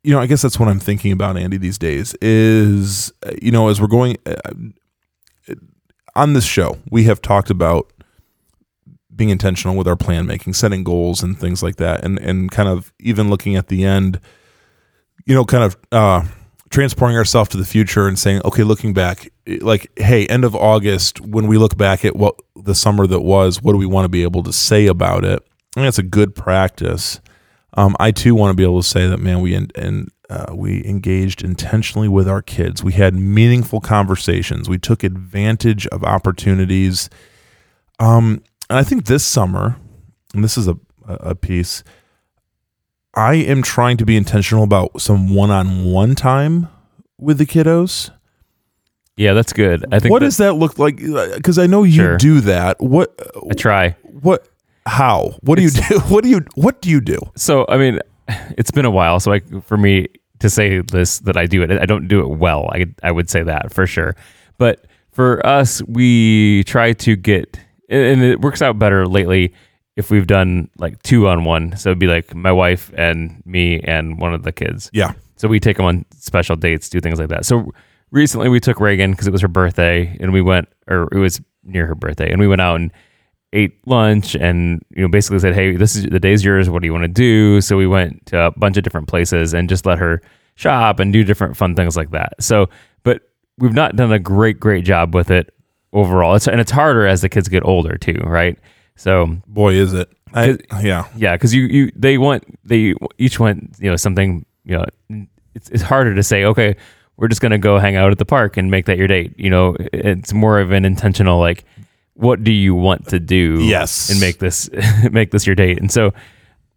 you 0.02 0.12
know, 0.12 0.20
I 0.20 0.26
guess 0.26 0.42
that's 0.42 0.58
what 0.58 0.68
I'm 0.68 0.78
thinking 0.78 1.10
about 1.10 1.36
Andy 1.36 1.56
these 1.56 1.78
days 1.78 2.14
is 2.20 3.12
uh, 3.24 3.32
you 3.40 3.50
know, 3.50 3.68
as 3.68 3.80
we're 3.80 3.88
going 3.88 4.16
uh, 4.26 4.52
on 6.14 6.32
this 6.32 6.44
show, 6.44 6.78
we 6.90 7.04
have 7.04 7.20
talked 7.20 7.50
about 7.50 7.92
being 9.14 9.30
intentional 9.30 9.76
with 9.76 9.88
our 9.88 9.96
plan 9.96 10.26
making, 10.26 10.52
setting 10.52 10.84
goals 10.84 11.22
and 11.22 11.38
things 11.38 11.62
like 11.62 11.76
that 11.76 12.04
and 12.04 12.18
and 12.18 12.50
kind 12.50 12.68
of 12.68 12.92
even 13.00 13.30
looking 13.30 13.56
at 13.56 13.68
the 13.68 13.84
end 13.84 14.20
you 15.24 15.34
know, 15.34 15.44
kind 15.44 15.64
of 15.64 15.76
uh, 15.92 16.24
transporting 16.70 17.16
ourselves 17.16 17.50
to 17.50 17.56
the 17.56 17.64
future 17.64 18.06
and 18.08 18.18
saying, 18.18 18.42
okay, 18.44 18.62
looking 18.62 18.92
back, 18.92 19.30
like, 19.60 19.90
hey, 19.98 20.26
end 20.26 20.44
of 20.44 20.54
August, 20.54 21.20
when 21.20 21.46
we 21.46 21.58
look 21.58 21.76
back 21.76 22.04
at 22.04 22.16
what 22.16 22.34
the 22.54 22.74
summer 22.74 23.06
that 23.06 23.20
was, 23.20 23.62
what 23.62 23.72
do 23.72 23.78
we 23.78 23.86
want 23.86 24.04
to 24.04 24.08
be 24.08 24.22
able 24.22 24.42
to 24.42 24.52
say 24.52 24.86
about 24.86 25.24
it? 25.24 25.42
I 25.76 25.80
think 25.80 25.86
that's 25.86 25.98
a 25.98 26.02
good 26.02 26.34
practice. 26.34 27.20
Um, 27.74 27.94
I 28.00 28.10
too 28.10 28.34
want 28.34 28.50
to 28.50 28.56
be 28.56 28.62
able 28.62 28.80
to 28.80 28.88
say 28.88 29.06
that, 29.06 29.18
man, 29.18 29.40
we 29.40 29.54
and 29.54 29.70
and 29.76 30.10
uh, 30.30 30.54
we 30.54 30.84
engaged 30.86 31.44
intentionally 31.44 32.08
with 32.08 32.26
our 32.26 32.40
kids. 32.40 32.82
We 32.82 32.94
had 32.94 33.14
meaningful 33.14 33.80
conversations. 33.80 34.68
We 34.68 34.78
took 34.78 35.04
advantage 35.04 35.86
of 35.88 36.02
opportunities. 36.02 37.10
Um, 37.98 38.42
and 38.70 38.78
I 38.78 38.82
think 38.82 39.04
this 39.04 39.24
summer, 39.24 39.76
and 40.34 40.42
this 40.42 40.56
is 40.56 40.68
a 40.68 40.78
a 41.06 41.34
piece. 41.34 41.84
I 43.16 43.34
am 43.36 43.62
trying 43.62 43.96
to 43.96 44.04
be 44.06 44.16
intentional 44.16 44.62
about 44.62 45.00
some 45.00 45.34
one-on-one 45.34 46.14
time 46.14 46.68
with 47.18 47.38
the 47.38 47.46
kiddos. 47.46 48.10
yeah, 49.16 49.32
that's 49.32 49.52
good. 49.54 49.84
I 49.90 49.98
think 49.98 50.12
What 50.12 50.18
does 50.20 50.36
that 50.36 50.54
look 50.54 50.78
like? 50.78 50.98
Because 50.98 51.58
I 51.58 51.66
know 51.66 51.82
you 51.82 51.92
Sure. 51.92 52.16
do 52.18 52.40
that. 52.42 52.78
What? 52.80 53.18
I 53.50 53.54
try. 53.54 53.96
What? 54.02 54.46
How? 54.84 55.34
What 55.40 55.56
do 55.56 55.62
you 55.62 55.70
do? 55.70 55.98
What 56.08 56.22
do 56.24 56.30
you? 56.30 56.40
What 56.54 56.80
do 56.82 56.90
you 56.90 57.00
do? 57.00 57.18
So 57.36 57.64
I 57.68 57.78
mean, 57.78 58.00
it's 58.58 58.70
been 58.70 58.84
a 58.84 58.90
while. 58.90 59.18
So 59.20 59.30
like 59.30 59.44
for 59.64 59.76
me 59.78 60.08
to 60.40 60.50
say 60.50 60.80
this 60.80 61.20
that 61.20 61.36
I 61.38 61.46
do 61.46 61.62
it, 61.62 61.70
I 61.72 61.86
don't 61.86 62.06
do 62.08 62.20
it 62.20 62.28
well. 62.38 62.68
I 62.72 62.86
I 63.02 63.10
would 63.10 63.30
say 63.30 63.42
that 63.42 63.72
for 63.72 63.86
sure. 63.86 64.14
But 64.58 64.86
for 65.12 65.44
us, 65.46 65.82
we 65.88 66.62
try 66.64 66.92
to 66.92 67.16
get, 67.16 67.58
and 67.88 68.22
it 68.22 68.42
works 68.42 68.60
out 68.60 68.78
better 68.78 69.06
lately 69.06 69.54
if 69.96 70.10
we've 70.10 70.26
done 70.26 70.70
like 70.78 71.02
two 71.02 71.26
on 71.26 71.44
one. 71.44 71.76
So 71.76 71.90
it'd 71.90 71.98
be 71.98 72.06
like 72.06 72.34
my 72.34 72.52
wife 72.52 72.92
and 72.96 73.42
me 73.46 73.80
and 73.80 74.20
one 74.20 74.34
of 74.34 74.42
the 74.42 74.52
kids. 74.52 74.90
Yeah. 74.92 75.12
So 75.36 75.48
we 75.48 75.58
take 75.58 75.78
them 75.78 75.86
on 75.86 76.04
special 76.14 76.56
dates, 76.56 76.88
do 76.88 77.00
things 77.00 77.18
like 77.18 77.28
that. 77.28 77.44
So 77.44 77.72
recently 78.10 78.48
we 78.48 78.60
took 78.60 78.80
Reagan 78.80 79.12
because 79.12 79.26
it 79.26 79.32
was 79.32 79.42
her 79.42 79.48
birthday, 79.48 80.16
and 80.20 80.32
we 80.32 80.42
went, 80.42 80.68
or 80.86 81.08
it 81.12 81.18
was 81.18 81.40
near 81.64 81.86
her 81.86 81.94
birthday, 81.94 82.30
and 82.30 82.40
we 82.40 82.48
went 82.48 82.60
out 82.60 82.76
and 82.76 82.92
ate 83.52 83.78
lunch, 83.86 84.34
and 84.34 84.82
you 84.90 85.02
know 85.02 85.08
basically 85.08 85.38
said, 85.38 85.54
"Hey, 85.54 85.76
this 85.76 85.96
is 85.96 86.04
the 86.04 86.20
day's 86.20 86.44
yours. 86.44 86.68
What 86.70 86.82
do 86.82 86.86
you 86.86 86.92
want 86.92 87.04
to 87.04 87.08
do?" 87.08 87.60
So 87.60 87.76
we 87.76 87.86
went 87.86 88.26
to 88.26 88.46
a 88.46 88.50
bunch 88.52 88.76
of 88.76 88.84
different 88.84 89.08
places 89.08 89.54
and 89.54 89.68
just 89.68 89.86
let 89.86 89.98
her 89.98 90.22
shop 90.54 91.00
and 91.00 91.12
do 91.12 91.24
different 91.24 91.56
fun 91.56 91.74
things 91.74 91.96
like 91.96 92.10
that. 92.10 92.34
So, 92.40 92.68
but 93.02 93.22
we've 93.58 93.74
not 93.74 93.96
done 93.96 94.12
a 94.12 94.18
great, 94.18 94.58
great 94.58 94.84
job 94.84 95.14
with 95.14 95.30
it 95.30 95.54
overall. 95.92 96.34
It's 96.34 96.48
and 96.48 96.60
it's 96.60 96.70
harder 96.70 97.06
as 97.06 97.22
the 97.22 97.28
kids 97.28 97.48
get 97.48 97.64
older 97.64 97.96
too, 97.96 98.20
right? 98.24 98.58
So 98.96 99.38
Boy, 99.46 99.74
is 99.74 99.92
it. 99.92 100.10
I, 100.34 100.58
yeah. 100.82 101.06
yeah, 101.16 101.34
because 101.36 101.54
you 101.54 101.62
you 101.62 101.92
they 101.94 102.18
want 102.18 102.44
they 102.64 102.94
each 103.18 103.38
want 103.38 103.76
you 103.78 103.90
know 103.90 103.96
something 103.96 104.44
you 104.64 104.76
know 104.76 104.84
it's 105.54 105.70
it's 105.70 105.82
harder 105.82 106.14
to 106.14 106.22
say 106.22 106.44
okay 106.44 106.76
we're 107.16 107.28
just 107.28 107.40
gonna 107.40 107.58
go 107.58 107.78
hang 107.78 107.96
out 107.96 108.10
at 108.12 108.18
the 108.18 108.24
park 108.24 108.56
and 108.56 108.70
make 108.70 108.86
that 108.86 108.98
your 108.98 109.06
date. 109.06 109.38
You 109.38 109.50
know, 109.50 109.76
it's 109.92 110.32
more 110.32 110.60
of 110.60 110.70
an 110.72 110.84
intentional 110.84 111.40
like 111.40 111.64
what 112.14 112.42
do 112.42 112.50
you 112.52 112.74
want 112.74 113.08
to 113.08 113.20
do? 113.20 113.62
Yes. 113.62 114.10
and 114.10 114.20
make 114.20 114.38
this 114.38 114.70
make 115.10 115.30
this 115.30 115.46
your 115.46 115.54
date. 115.56 115.78
And 115.78 115.90
so 115.90 116.08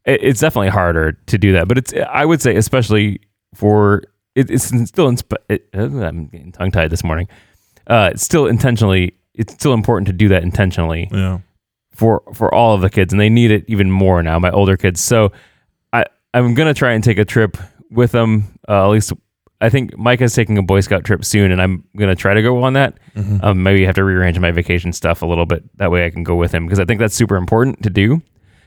it, 0.06 0.24
it's 0.24 0.40
definitely 0.40 0.70
harder 0.70 1.14
to 1.28 1.38
do 1.38 1.54
that. 1.54 1.68
But 1.68 1.78
it's 1.78 1.94
I 1.94 2.26
would 2.26 2.42
say 2.42 2.56
especially 2.56 3.22
for 3.54 4.04
it, 4.36 4.50
it's 4.50 4.66
still 4.88 5.10
insp- 5.12 5.36
it, 5.50 5.68
I'm 5.74 6.28
getting 6.28 6.52
tongue 6.52 6.72
tied 6.72 6.90
this 6.90 7.04
morning. 7.04 7.28
Uh, 7.88 8.12
it's 8.14 8.24
still 8.24 8.46
intentionally. 8.48 9.16
It's 9.34 9.54
still 9.54 9.74
important 9.74 10.08
to 10.08 10.14
do 10.14 10.28
that 10.30 10.44
intentionally 10.44 11.10
Yeah. 11.12 11.40
For 12.00 12.24
for 12.34 12.54
all 12.54 12.74
of 12.74 12.82
the 12.82 12.90
kids, 12.90 13.14
and 13.14 13.20
they 13.20 13.30
need 13.30 13.52
it 13.52 13.66
even 13.68 13.92
more 13.92 14.24
now. 14.24 14.40
My 14.40 14.50
older 14.52 14.78
kids, 14.78 15.02
so 15.02 15.32
I 15.92 16.06
I'm 16.34 16.54
gonna 16.54 16.74
try 16.74 16.94
and 16.94 17.04
take 17.04 17.18
a 17.18 17.26
trip 17.26 17.58
with 17.92 18.14
them. 18.14 18.58
Uh, 18.68 18.86
at 18.86 18.88
least 18.88 19.12
I 19.60 19.70
think 19.70 19.98
Micah's 19.98 20.34
taking 20.34 20.58
a 20.58 20.64
Boy 20.64 20.80
Scout 20.80 21.04
trip 21.04 21.26
soon, 21.26 21.52
and 21.52 21.62
I'm 21.62 21.84
gonna 21.98 22.16
try 22.16 22.34
to 22.34 22.42
go 22.42 22.64
on 22.64 22.74
that. 22.74 22.98
Um, 23.44 23.62
maybe 23.64 23.84
have 23.86 23.96
to 23.96 24.04
rearrange 24.06 24.40
my 24.40 24.52
vacation 24.52 24.94
stuff 24.94 25.22
a 25.22 25.26
little 25.26 25.46
bit. 25.46 25.64
That 25.78 25.92
way, 25.92 26.06
I 26.06 26.10
can 26.10 26.24
go 26.24 26.36
with 26.38 26.54
him 26.54 26.66
because 26.66 26.80
I 26.80 26.86
think 26.86 27.02
that's 27.02 27.16
super 27.16 27.36
important 27.36 27.84
to 27.84 27.90
do. 27.90 28.22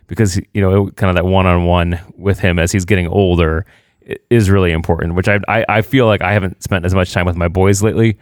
Because 0.08 0.38
you 0.52 0.60
know, 0.60 0.90
kind 0.90 1.08
of 1.08 1.16
that 1.16 1.24
one 1.24 1.46
on 1.46 1.64
one 1.64 1.98
with 2.18 2.38
him 2.38 2.58
as 2.58 2.70
he's 2.70 2.84
getting 2.84 3.06
older 3.06 3.64
is 4.28 4.50
really 4.50 4.72
important. 4.72 5.14
Which 5.14 5.28
I, 5.28 5.40
I 5.48 5.64
I 5.68 5.82
feel 5.82 6.04
like 6.06 6.20
I 6.20 6.34
haven't 6.34 6.62
spent 6.62 6.84
as 6.84 6.94
much 6.94 7.12
time 7.12 7.24
with 7.24 7.36
my 7.36 7.48
boys 7.48 7.82
lately, 7.82 8.18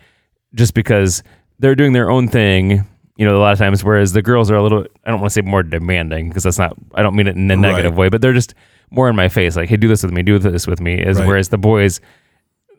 just 0.54 0.74
because 0.74 1.24
they're 1.58 1.74
doing 1.74 1.94
their 1.94 2.10
own 2.10 2.28
thing. 2.28 2.86
You 3.20 3.26
know, 3.26 3.36
a 3.36 3.42
lot 3.42 3.52
of 3.52 3.58
times, 3.58 3.84
whereas 3.84 4.14
the 4.14 4.22
girls 4.22 4.50
are 4.50 4.54
a 4.54 4.62
little, 4.62 4.86
I 5.04 5.10
don't 5.10 5.20
want 5.20 5.30
to 5.30 5.34
say 5.34 5.42
more 5.42 5.62
demanding 5.62 6.28
because 6.28 6.42
that's 6.44 6.58
not, 6.58 6.74
I 6.94 7.02
don't 7.02 7.14
mean 7.14 7.26
it 7.26 7.36
in 7.36 7.50
a 7.50 7.56
negative 7.56 7.94
way, 7.94 8.08
but 8.08 8.22
they're 8.22 8.32
just 8.32 8.54
more 8.90 9.10
in 9.10 9.14
my 9.14 9.28
face, 9.28 9.56
like, 9.56 9.68
hey, 9.68 9.76
do 9.76 9.88
this 9.88 10.02
with 10.02 10.10
me, 10.10 10.22
do 10.22 10.38
this 10.38 10.66
with 10.66 10.80
me. 10.80 11.02
As 11.02 11.18
Right. 11.18 11.28
whereas 11.28 11.50
the 11.50 11.58
boys, 11.58 12.00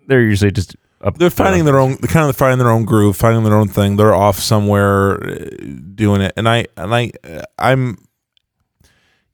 they're 0.08 0.24
usually 0.24 0.50
just 0.52 0.76
up. 1.00 1.20
They're 1.20 1.30
finding 1.30 1.66
their 1.66 1.78
own, 1.78 1.98
kind 1.98 2.28
of 2.28 2.36
finding 2.36 2.58
their 2.58 2.72
own 2.72 2.86
groove, 2.86 3.16
finding 3.18 3.44
their 3.44 3.54
own 3.54 3.68
thing. 3.68 3.98
They're 3.98 4.16
off 4.16 4.40
somewhere 4.40 5.24
uh, 5.24 5.46
doing 5.94 6.22
it, 6.22 6.34
and 6.36 6.50
I 6.50 6.66
and 6.76 6.92
I 6.96 7.12
uh, 7.24 7.44
I'm. 7.60 7.98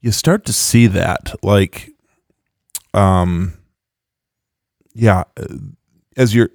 You 0.02 0.12
start 0.12 0.44
to 0.48 0.54
see 0.54 0.88
that, 0.88 1.34
like, 1.42 1.90
um, 2.94 3.54
yeah, 4.94 5.24
uh, 5.38 5.46
as 6.18 6.36
you're. 6.36 6.50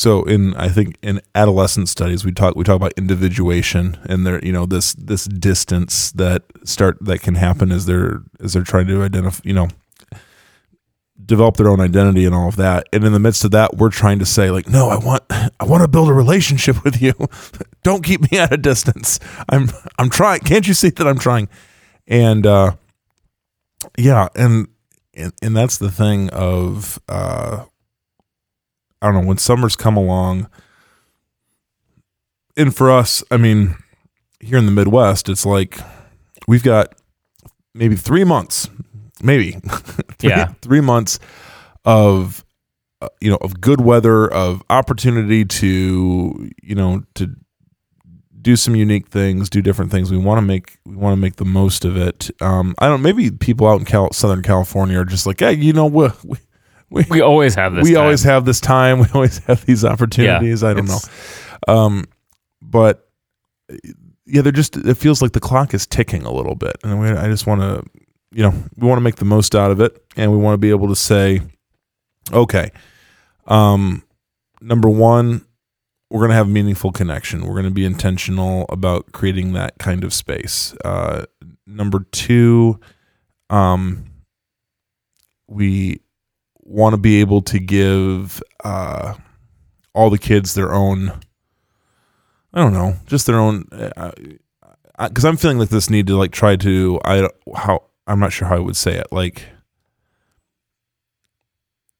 So 0.00 0.22
in 0.22 0.54
I 0.54 0.70
think 0.70 0.96
in 1.02 1.20
adolescent 1.34 1.90
studies 1.90 2.24
we 2.24 2.32
talk 2.32 2.56
we 2.56 2.64
talk 2.64 2.76
about 2.76 2.94
individuation 2.96 3.98
and 4.04 4.26
there 4.26 4.42
you 4.42 4.50
know 4.50 4.64
this 4.64 4.94
this 4.94 5.26
distance 5.26 6.10
that 6.12 6.44
start 6.64 6.96
that 7.02 7.20
can 7.20 7.34
happen 7.34 7.70
as 7.70 7.84
they're 7.84 8.22
as 8.42 8.54
they're 8.54 8.62
trying 8.62 8.86
to 8.86 9.02
identify 9.02 9.42
you 9.44 9.52
know 9.52 9.68
develop 11.22 11.58
their 11.58 11.68
own 11.68 11.80
identity 11.80 12.24
and 12.24 12.34
all 12.34 12.48
of 12.48 12.56
that. 12.56 12.88
And 12.94 13.04
in 13.04 13.12
the 13.12 13.18
midst 13.18 13.44
of 13.44 13.50
that, 13.50 13.76
we're 13.76 13.90
trying 13.90 14.20
to 14.20 14.24
say 14.24 14.50
like, 14.50 14.70
no, 14.70 14.88
I 14.88 14.96
want 14.96 15.22
I 15.28 15.64
want 15.66 15.82
to 15.82 15.88
build 15.88 16.08
a 16.08 16.14
relationship 16.14 16.82
with 16.82 17.02
you. 17.02 17.12
Don't 17.82 18.02
keep 18.02 18.32
me 18.32 18.38
at 18.38 18.50
a 18.54 18.56
distance. 18.56 19.20
I'm 19.50 19.68
I'm 19.98 20.08
trying. 20.08 20.40
Can't 20.40 20.66
you 20.66 20.72
see 20.72 20.88
that 20.88 21.06
I'm 21.06 21.18
trying? 21.18 21.50
And 22.06 22.46
uh 22.46 22.72
yeah, 23.98 24.28
and 24.34 24.68
and, 25.12 25.34
and 25.42 25.54
that's 25.54 25.76
the 25.76 25.90
thing 25.90 26.30
of 26.30 26.98
uh 27.06 27.66
I 29.02 29.06
don't 29.10 29.22
know, 29.22 29.28
when 29.28 29.38
summers 29.38 29.76
come 29.76 29.96
along 29.96 30.48
and 32.56 32.74
for 32.74 32.90
us, 32.90 33.22
I 33.30 33.36
mean, 33.36 33.76
here 34.40 34.58
in 34.58 34.66
the 34.66 34.72
Midwest, 34.72 35.28
it's 35.28 35.46
like 35.46 35.78
we've 36.48 36.62
got 36.62 36.94
maybe 37.74 37.96
3 37.96 38.24
months, 38.24 38.68
maybe 39.22 39.52
three, 40.18 40.30
Yeah. 40.30 40.52
three 40.60 40.80
months 40.80 41.18
of 41.84 42.44
uh, 43.00 43.08
you 43.20 43.30
know 43.30 43.38
of 43.40 43.60
good 43.60 43.80
weather 43.80 44.30
of 44.30 44.62
opportunity 44.68 45.44
to 45.46 46.50
you 46.62 46.74
know 46.74 47.02
to 47.14 47.34
do 48.42 48.56
some 48.56 48.76
unique 48.76 49.08
things 49.08 49.48
do 49.48 49.62
different 49.62 49.90
things 49.90 50.10
we 50.10 50.18
want 50.18 50.36
to 50.36 50.42
make 50.42 50.78
we 50.84 50.94
want 50.94 51.12
to 51.14 51.16
make 51.16 51.36
the 51.36 51.44
most 51.46 51.86
of 51.86 51.96
it 51.96 52.30
um 52.42 52.74
i 52.78 52.86
don't 52.88 53.00
maybe 53.00 53.30
people 53.30 53.66
out 53.66 53.78
in 53.78 53.86
Cal- 53.86 54.12
southern 54.12 54.42
california 54.42 54.98
are 55.00 55.06
just 55.06 55.26
like 55.26 55.40
hey 55.40 55.54
you 55.54 55.72
know 55.72 55.86
we 55.86 56.08
we, 56.24 56.36
we, 56.90 57.04
We 57.10 57.20
always 57.20 57.54
have 57.54 57.74
this. 57.74 57.84
we 57.84 57.94
time. 57.94 58.02
always 58.02 58.22
have 58.24 58.44
this 58.44 58.60
time 58.60 58.98
we 59.00 59.06
always 59.14 59.38
have 59.44 59.64
these 59.66 59.84
opportunities 59.84 60.62
i 60.64 60.74
don't 60.74 60.88
know 60.88 60.98
um 61.68 62.04
but 62.60 63.08
yeah 64.26 64.42
they're 64.42 64.52
just 64.52 64.76
it 64.76 64.96
feels 64.96 65.22
like 65.22 65.32
the 65.32 65.40
clock 65.40 65.74
is 65.74 65.86
ticking 65.86 66.22
a 66.24 66.32
little 66.32 66.54
bit 66.54 66.76
and 66.84 67.00
we, 67.00 67.08
i 67.10 67.26
just 67.26 67.46
want 67.46 67.60
to 67.60 67.82
you 68.32 68.42
know 68.42 68.52
we 68.76 68.86
want 68.86 68.98
to 68.98 69.02
make 69.02 69.16
the 69.16 69.24
most 69.24 69.54
out 69.54 69.70
of 69.70 69.80
it 69.80 70.04
and 70.16 70.30
we 70.32 70.38
want 70.38 70.54
to 70.54 70.58
be 70.58 70.70
able 70.70 70.88
to 70.88 70.96
say 70.96 71.40
okay 72.32 72.70
um 73.46 74.02
number 74.60 74.88
one 74.88 75.44
we're 76.10 76.20
gonna 76.22 76.34
have 76.34 76.48
meaningful 76.48 76.90
connection. 76.90 77.46
We're 77.46 77.54
gonna 77.54 77.70
be 77.70 77.84
intentional 77.84 78.66
about 78.68 79.12
creating 79.12 79.52
that 79.52 79.78
kind 79.78 80.02
of 80.02 80.12
space. 80.12 80.74
Uh, 80.84 81.26
number 81.68 82.04
two, 82.10 82.80
um, 83.48 84.06
we 85.46 86.00
want 86.70 86.92
to 86.94 86.96
be 86.98 87.20
able 87.20 87.42
to 87.42 87.58
give 87.58 88.40
uh, 88.62 89.14
all 89.92 90.08
the 90.08 90.18
kids 90.18 90.54
their 90.54 90.72
own. 90.72 91.12
I 92.54 92.60
don't 92.62 92.72
know, 92.72 92.94
just 93.06 93.26
their 93.26 93.38
own. 93.38 93.64
Because 94.98 95.24
I'm 95.24 95.36
feeling 95.36 95.58
like 95.58 95.68
this 95.70 95.90
need 95.90 96.06
to 96.06 96.16
like 96.16 96.30
try 96.30 96.56
to 96.56 97.00
I 97.04 97.28
how 97.56 97.84
I'm 98.06 98.20
not 98.20 98.32
sure 98.32 98.46
how 98.48 98.56
I 98.56 98.60
would 98.60 98.76
say 98.76 98.96
it 98.96 99.06
like 99.10 99.46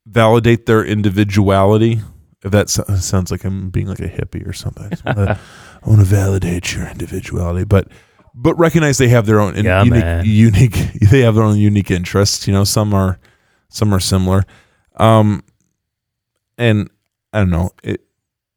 validate 0.05 0.65
their 0.65 0.83
individuality. 0.83 2.01
If 2.43 2.51
that 2.51 2.69
sounds 2.99 3.31
like 3.31 3.43
I'm 3.43 3.69
being 3.69 3.87
like 3.87 3.99
a 3.99 4.07
hippie 4.09 4.47
or 4.47 4.53
something, 4.53 4.85
I, 4.85 4.89
just 4.89 5.05
wanna, 5.05 5.39
I 5.83 5.89
want 5.89 5.99
to 6.01 6.05
validate 6.05 6.73
your 6.73 6.87
individuality, 6.87 7.65
but 7.65 7.87
but 8.33 8.57
recognize 8.57 8.97
they 8.97 9.09
have 9.09 9.25
their 9.25 9.39
own 9.41 9.55
Yeah, 9.55 9.83
unique, 9.83 10.03
man. 10.03 10.23
unique. 10.25 10.77
They 11.11 11.19
have 11.21 11.35
their 11.35 11.43
own 11.43 11.57
unique 11.57 11.91
interests. 11.91 12.47
You 12.47 12.53
know, 12.53 12.63
some 12.63 12.93
are 12.93 13.19
some 13.71 13.93
are 13.93 13.99
similar, 13.99 14.43
um, 14.97 15.43
and 16.57 16.89
I 17.33 17.39
don't 17.39 17.49
know 17.49 17.71
it, 17.83 18.01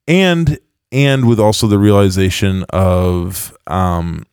and 0.06 0.58
and 0.92 1.26
with 1.26 1.40
also 1.40 1.66
the 1.66 1.78
realization 1.78 2.64
of 2.70 3.56
um, 3.66 4.24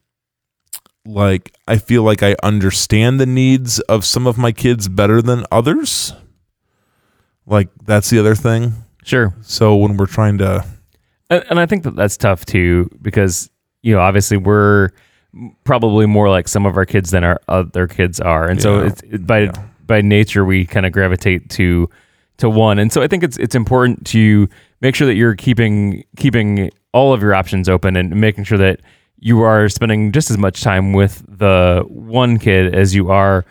like 1.06 1.56
I 1.68 1.78
feel 1.78 2.04
like 2.04 2.22
I 2.24 2.36
understand 2.44 3.20
the 3.20 3.26
needs 3.26 3.80
of 3.82 4.06
some 4.06 4.28
of 4.28 4.38
my 4.38 4.52
kids 4.52 4.88
better 4.88 5.22
than 5.22 5.46
others. 5.52 6.14
Like 7.46 7.70
that's 7.84 8.10
the 8.10 8.20
other 8.20 8.36
thing. 8.36 8.74
Sure. 9.04 9.34
So 9.42 9.76
when 9.76 9.98
we're 9.98 10.06
trying 10.06 10.38
to 10.40 10.66
And, 11.30 11.44
and 11.50 11.60
I 11.60 11.66
think 11.66 11.84
that 11.84 11.96
that's 11.96 12.18
tough 12.18 12.46
too 12.46 12.90
because 13.02 13.50
you 13.82 13.94
know 13.96 14.02
obviously 14.02 14.38
we're 14.38 14.90
probably 15.64 16.06
more 16.06 16.30
like 16.30 16.48
some 16.48 16.66
of 16.66 16.78
our 16.78 16.86
kids 16.86 17.12
than 17.12 17.24
our 17.24 17.40
other 17.48 17.88
kids 17.88 18.20
are, 18.20 18.48
and 18.48 18.62
so 18.62 18.86
it's 18.86 19.02
it, 19.04 19.26
by 19.26 19.40
Yeah. 19.44 19.52
By 19.92 20.02
nature 20.02 20.46
we 20.46 20.66
kind 20.66 20.86
of 20.86 20.94
gravitate 20.94 21.50
to 21.50 21.90
to 22.38 22.50
one, 22.50 22.80
and 22.80 22.94
so 22.94 23.02
I 23.02 23.08
think 23.08 23.24
it's 23.24 23.38
it's 23.38 23.56
important 23.56 24.06
to 24.08 24.48
make 24.80 24.96
sure 24.96 25.06
that 25.06 25.16
you're 25.16 25.36
keeping 25.36 26.06
keeping 26.16 26.72
all 26.94 27.14
of 27.14 27.22
your 27.22 27.36
options 27.36 27.68
open 27.68 27.98
and 27.98 28.16
making 28.16 28.46
sure 28.46 28.58
that 28.58 28.80
you 29.20 29.42
are 29.42 29.68
spending 29.68 30.14
just 30.14 30.32
as 30.32 30.38
much 30.38 30.62
time 30.62 30.94
with 30.94 31.26
the 31.28 31.84
one 31.90 32.40
kid 32.40 32.74
as 32.74 32.96
you 32.96 33.12
are 33.12 33.46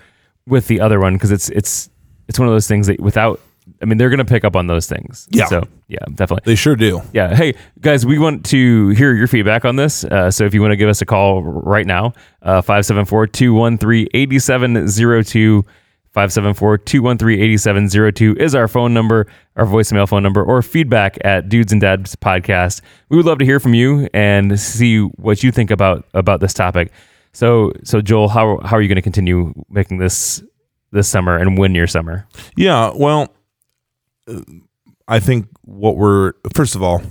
with 0.47 0.67
the 0.67 0.81
other 0.81 0.99
one 0.99 1.15
because 1.15 1.31
it's 1.31 1.51
it's 1.51 1.91
it's 2.27 2.39
one 2.39 2.49
of 2.49 2.55
those 2.55 2.67
things 2.67 2.87
that 2.87 2.99
without 3.01 3.39
I 3.83 3.85
mean 3.85 3.99
they're 3.99 4.09
gonna 4.09 4.25
pick 4.25 4.45
up 4.45 4.57
on 4.57 4.67
those 4.67 4.87
things. 4.87 5.29
Yeah. 5.31 5.45
So 5.45 5.69
yeah, 5.89 5.99
definitely. 6.15 6.51
they 6.51 6.57
sure 6.57 6.75
do. 6.75 7.03
Yeah. 7.13 7.35
Hey, 7.35 7.55
guys, 7.83 8.07
we 8.07 8.19
want 8.19 8.47
to 8.47 8.89
hear 8.89 9.13
your 9.13 9.29
feedback 9.29 9.67
on 9.67 9.77
this. 9.77 10.05
Uh, 10.05 10.31
so 10.31 10.45
if 10.47 10.55
you 10.55 10.63
want 10.63 10.73
to 10.73 10.77
give 10.77 10.89
us 10.89 11.03
a 11.03 11.07
call 11.07 11.43
right 11.43 11.87
now, 11.87 12.15
uh, 12.41 12.63
574 12.63 13.27
213 13.27 14.09
8702. 14.15 15.67
574 16.13 16.79
213 16.79 17.41
8702 17.41 18.37
is 18.43 18.55
our 18.55 18.67
phone 18.67 18.93
number, 18.93 19.27
our 19.55 19.65
voicemail 19.65 20.09
phone 20.09 20.25
number, 20.25 20.43
or 20.43 20.61
feedback 20.61 21.17
at 21.25 21.49
Dudes 21.49 21.71
and 21.71 21.81
Dads 21.81 22.17
Podcast. 22.17 22.81
We 23.11 23.17
would 23.17 23.27
love 23.27 23.39
to 23.39 23.45
hear 23.45 23.61
from 23.61 23.75
you 23.75 24.09
and 24.13 24.59
see 24.59 24.99
what 24.99 25.45
you 25.45 25.53
think 25.53 25.71
about 25.71 26.05
about 26.13 26.41
this 26.41 26.53
topic. 26.53 26.91
So, 27.33 27.73
so 27.85 28.01
Joel, 28.01 28.29
how, 28.29 28.59
how 28.65 28.77
are 28.77 28.83
you 28.83 28.89
going 28.89 28.97
to 28.97 29.03
continue 29.03 29.55
making 29.69 29.99
this 29.99 30.43
this 30.91 31.09
summer 31.09 31.37
and 31.37 31.57
win 31.57 31.77
your 31.77 31.87
summer? 31.87 32.27
Yeah, 32.57 32.91
well, 32.93 33.33
I 35.07 35.21
think 35.21 35.47
what 35.63 35.97
we're 35.97 36.33
first 36.53 36.75
of 36.75 36.83
all, 36.83 37.03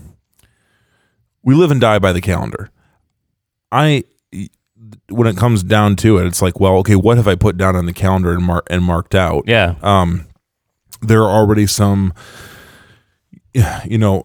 we 1.43 1.55
live 1.55 1.71
and 1.71 1.79
die 1.79 1.99
by 1.99 2.11
the 2.11 2.21
calendar. 2.21 2.69
I 3.71 4.03
when 5.09 5.27
it 5.27 5.37
comes 5.37 5.63
down 5.63 5.95
to 5.97 6.17
it, 6.17 6.25
it's 6.25 6.41
like, 6.41 6.59
well, 6.59 6.75
okay, 6.77 6.95
what 6.95 7.17
have 7.17 7.27
I 7.27 7.35
put 7.35 7.57
down 7.57 7.75
on 7.75 7.85
the 7.85 7.93
calendar 7.93 8.31
and 8.31 8.43
mar- 8.43 8.63
and 8.67 8.83
marked 8.83 9.15
out? 9.15 9.43
Yeah. 9.47 9.75
um, 9.81 10.25
there 11.01 11.23
are 11.23 11.29
already 11.29 11.65
some, 11.65 12.13
you 13.53 13.97
know, 13.97 14.21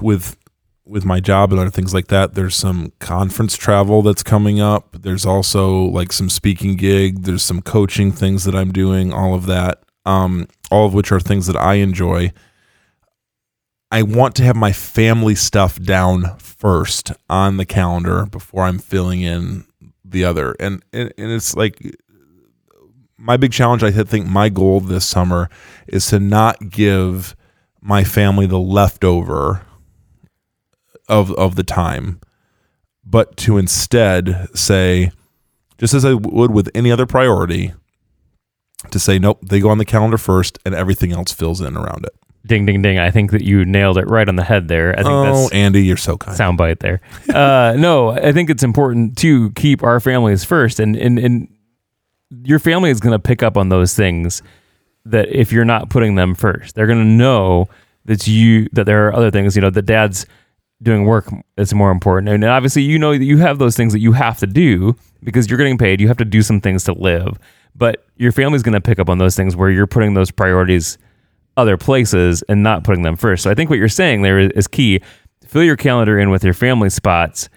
with 0.00 0.36
with 0.84 1.04
my 1.04 1.20
job 1.20 1.52
and 1.52 1.60
other 1.60 1.70
things 1.70 1.94
like 1.94 2.08
that. 2.08 2.34
There's 2.34 2.56
some 2.56 2.92
conference 2.98 3.56
travel 3.56 4.02
that's 4.02 4.24
coming 4.24 4.60
up. 4.60 4.96
There's 5.00 5.24
also 5.24 5.82
like 5.84 6.12
some 6.12 6.28
speaking 6.28 6.76
gig. 6.76 7.22
There's 7.22 7.44
some 7.44 7.62
coaching 7.62 8.10
things 8.10 8.44
that 8.44 8.56
I'm 8.56 8.72
doing. 8.72 9.12
All 9.12 9.34
of 9.34 9.46
that, 9.46 9.82
um, 10.04 10.48
all 10.70 10.86
of 10.86 10.92
which 10.94 11.12
are 11.12 11.20
things 11.20 11.46
that 11.46 11.56
I 11.56 11.74
enjoy. 11.74 12.32
I 13.92 14.02
want 14.02 14.34
to 14.36 14.44
have 14.44 14.56
my 14.56 14.72
family 14.72 15.34
stuff 15.34 15.80
down 15.80 16.36
first 16.38 17.12
on 17.28 17.56
the 17.56 17.66
calendar 17.66 18.26
before 18.26 18.64
I'm 18.64 18.78
filling 18.78 19.22
in 19.22 19.64
the 20.10 20.24
other. 20.24 20.54
And 20.60 20.82
and, 20.92 21.12
and 21.16 21.30
it's 21.30 21.56
like 21.56 21.80
my 23.16 23.36
big 23.36 23.52
challenge, 23.52 23.82
I 23.82 23.90
think 23.90 24.26
my 24.26 24.48
goal 24.48 24.80
this 24.80 25.04
summer 25.04 25.50
is 25.86 26.06
to 26.08 26.18
not 26.18 26.70
give 26.70 27.36
my 27.80 28.04
family 28.04 28.46
the 28.46 28.58
leftover 28.58 29.62
of 31.08 31.32
of 31.32 31.56
the 31.56 31.64
time, 31.64 32.20
but 33.04 33.36
to 33.38 33.58
instead 33.58 34.48
say, 34.54 35.12
just 35.78 35.94
as 35.94 36.04
I 36.04 36.14
would 36.14 36.50
with 36.50 36.70
any 36.74 36.90
other 36.90 37.06
priority, 37.06 37.74
to 38.90 38.98
say, 38.98 39.18
nope, 39.18 39.40
they 39.42 39.60
go 39.60 39.68
on 39.68 39.78
the 39.78 39.84
calendar 39.84 40.18
first 40.18 40.58
and 40.64 40.74
everything 40.74 41.12
else 41.12 41.32
fills 41.32 41.60
in 41.60 41.76
around 41.76 42.04
it. 42.04 42.14
Ding, 42.46 42.64
ding, 42.64 42.80
ding. 42.80 42.98
I 42.98 43.10
think 43.10 43.32
that 43.32 43.42
you 43.42 43.64
nailed 43.66 43.98
it 43.98 44.08
right 44.08 44.26
on 44.28 44.36
the 44.36 44.44
head 44.44 44.66
there. 44.68 44.92
I 44.92 45.02
think 45.02 45.08
Oh, 45.08 45.24
that's 45.42 45.52
Andy, 45.52 45.84
you're 45.84 45.96
so 45.98 46.16
kind. 46.16 46.36
soundbite 46.38 46.78
there. 46.80 47.00
Uh, 47.34 47.74
no, 47.78 48.10
I 48.10 48.32
think 48.32 48.48
it's 48.50 48.62
important 48.62 49.16
to 49.18 49.50
keep 49.52 49.82
our 49.82 50.00
families 50.00 50.42
first, 50.44 50.80
and 50.80 50.96
and 50.96 51.18
and 51.18 51.48
your 52.42 52.58
family 52.58 52.90
is 52.90 52.98
going 53.00 53.12
to 53.12 53.18
pick 53.18 53.42
up 53.42 53.56
on 53.56 53.68
those 53.68 53.94
things 53.94 54.42
that 55.04 55.28
if 55.28 55.52
you're 55.52 55.64
not 55.64 55.90
putting 55.90 56.14
them 56.14 56.34
first, 56.34 56.74
they're 56.74 56.86
going 56.86 56.98
to 56.98 57.04
know 57.04 57.68
that 58.06 58.26
you 58.26 58.68
that 58.72 58.84
there 58.86 59.06
are 59.08 59.14
other 59.14 59.30
things. 59.30 59.54
You 59.54 59.62
know, 59.62 59.70
that 59.70 59.82
dad's 59.82 60.26
doing 60.82 61.04
work 61.04 61.28
that's 61.56 61.74
more 61.74 61.90
important, 61.90 62.30
and 62.30 62.42
obviously 62.44 62.82
you 62.82 62.98
know 62.98 63.12
that 63.12 63.22
you 63.24 63.36
have 63.38 63.58
those 63.58 63.76
things 63.76 63.92
that 63.92 64.00
you 64.00 64.12
have 64.12 64.38
to 64.38 64.46
do 64.46 64.96
because 65.22 65.48
you're 65.50 65.58
getting 65.58 65.76
paid. 65.78 66.00
You 66.00 66.08
have 66.08 66.16
to 66.16 66.24
do 66.24 66.40
some 66.40 66.60
things 66.60 66.84
to 66.84 66.94
live, 66.94 67.38
but 67.76 68.06
your 68.16 68.32
family's 68.32 68.62
going 68.62 68.72
to 68.74 68.80
pick 68.80 68.98
up 68.98 69.10
on 69.10 69.18
those 69.18 69.36
things 69.36 69.54
where 69.54 69.70
you're 69.70 69.86
putting 69.86 70.14
those 70.14 70.30
priorities 70.30 70.96
other 71.56 71.76
places 71.76 72.42
and 72.48 72.62
not 72.62 72.84
putting 72.84 73.02
them 73.02 73.16
first. 73.16 73.42
So 73.42 73.50
I 73.50 73.54
think 73.54 73.70
what 73.70 73.78
you're 73.78 73.88
saying 73.88 74.22
there 74.22 74.38
is, 74.38 74.50
is 74.52 74.68
key. 74.68 75.00
Fill 75.46 75.64
your 75.64 75.76
calendar 75.76 76.18
in 76.18 76.30
with 76.30 76.44
your 76.44 76.54
family 76.54 76.90
spots 76.90 77.48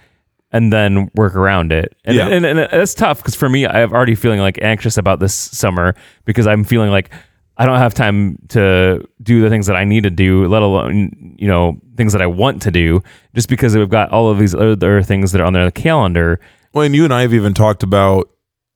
and 0.52 0.72
then 0.74 1.10
work 1.16 1.36
around 1.36 1.72
it. 1.72 1.96
And, 2.06 2.16
Yeah. 2.18 2.28
and, 2.28 2.46
and 2.46 2.60
that's 2.60 2.94
tough 2.94 3.20
because 3.20 3.36
for 3.36 3.50
me, 3.50 3.66
I'm 3.66 3.92
already 3.94 4.16
feeling 4.16 4.40
like 4.40 4.60
anxious 4.62 4.98
about 4.98 5.20
this 5.20 5.34
summer 5.34 5.96
because 6.26 6.48
I'm 6.48 6.64
feeling 6.64 6.92
like 6.92 7.12
I 7.58 7.66
don't 7.68 7.78
have 7.78 7.94
time 7.94 8.40
to 8.50 9.08
do 9.22 9.42
the 9.42 9.50
things 9.50 9.68
that 9.68 9.76
I 9.76 9.84
need 9.84 10.04
to 10.04 10.10
do, 10.10 10.48
let 10.48 10.64
alone, 10.64 11.36
you 11.38 11.48
know, 11.48 11.80
things 11.98 12.12
that 12.14 12.22
I 12.22 12.26
want 12.26 12.64
to 12.64 12.72
do 12.72 13.02
just 13.36 13.48
because 13.48 13.76
we've 13.78 13.90
got 13.90 14.10
all 14.12 14.30
of 14.30 14.40
these 14.40 14.56
other 14.56 15.04
things 15.04 15.32
that 15.32 15.42
are 15.42 15.46
on 15.46 15.54
the 15.54 15.72
calendar. 15.72 16.40
Well, 16.74 16.84
and 16.84 16.96
you 16.96 17.04
and 17.04 17.14
I 17.14 17.22
have 17.22 17.34
even 17.34 17.54
talked 17.54 17.84
about 17.84 18.30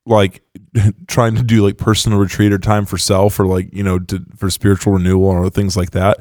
like 0.07 0.41
trying 1.07 1.35
to 1.35 1.43
do 1.43 1.63
like 1.63 1.77
personal 1.77 2.17
retreat 2.17 2.51
or 2.51 2.57
time 2.57 2.85
for 2.85 2.97
self 2.97 3.39
or 3.39 3.45
like 3.45 3.73
you 3.73 3.83
know 3.83 3.99
to, 3.99 4.23
for 4.35 4.49
spiritual 4.49 4.93
renewal 4.93 5.25
or 5.25 5.49
things 5.49 5.77
like 5.77 5.91
that. 5.91 6.19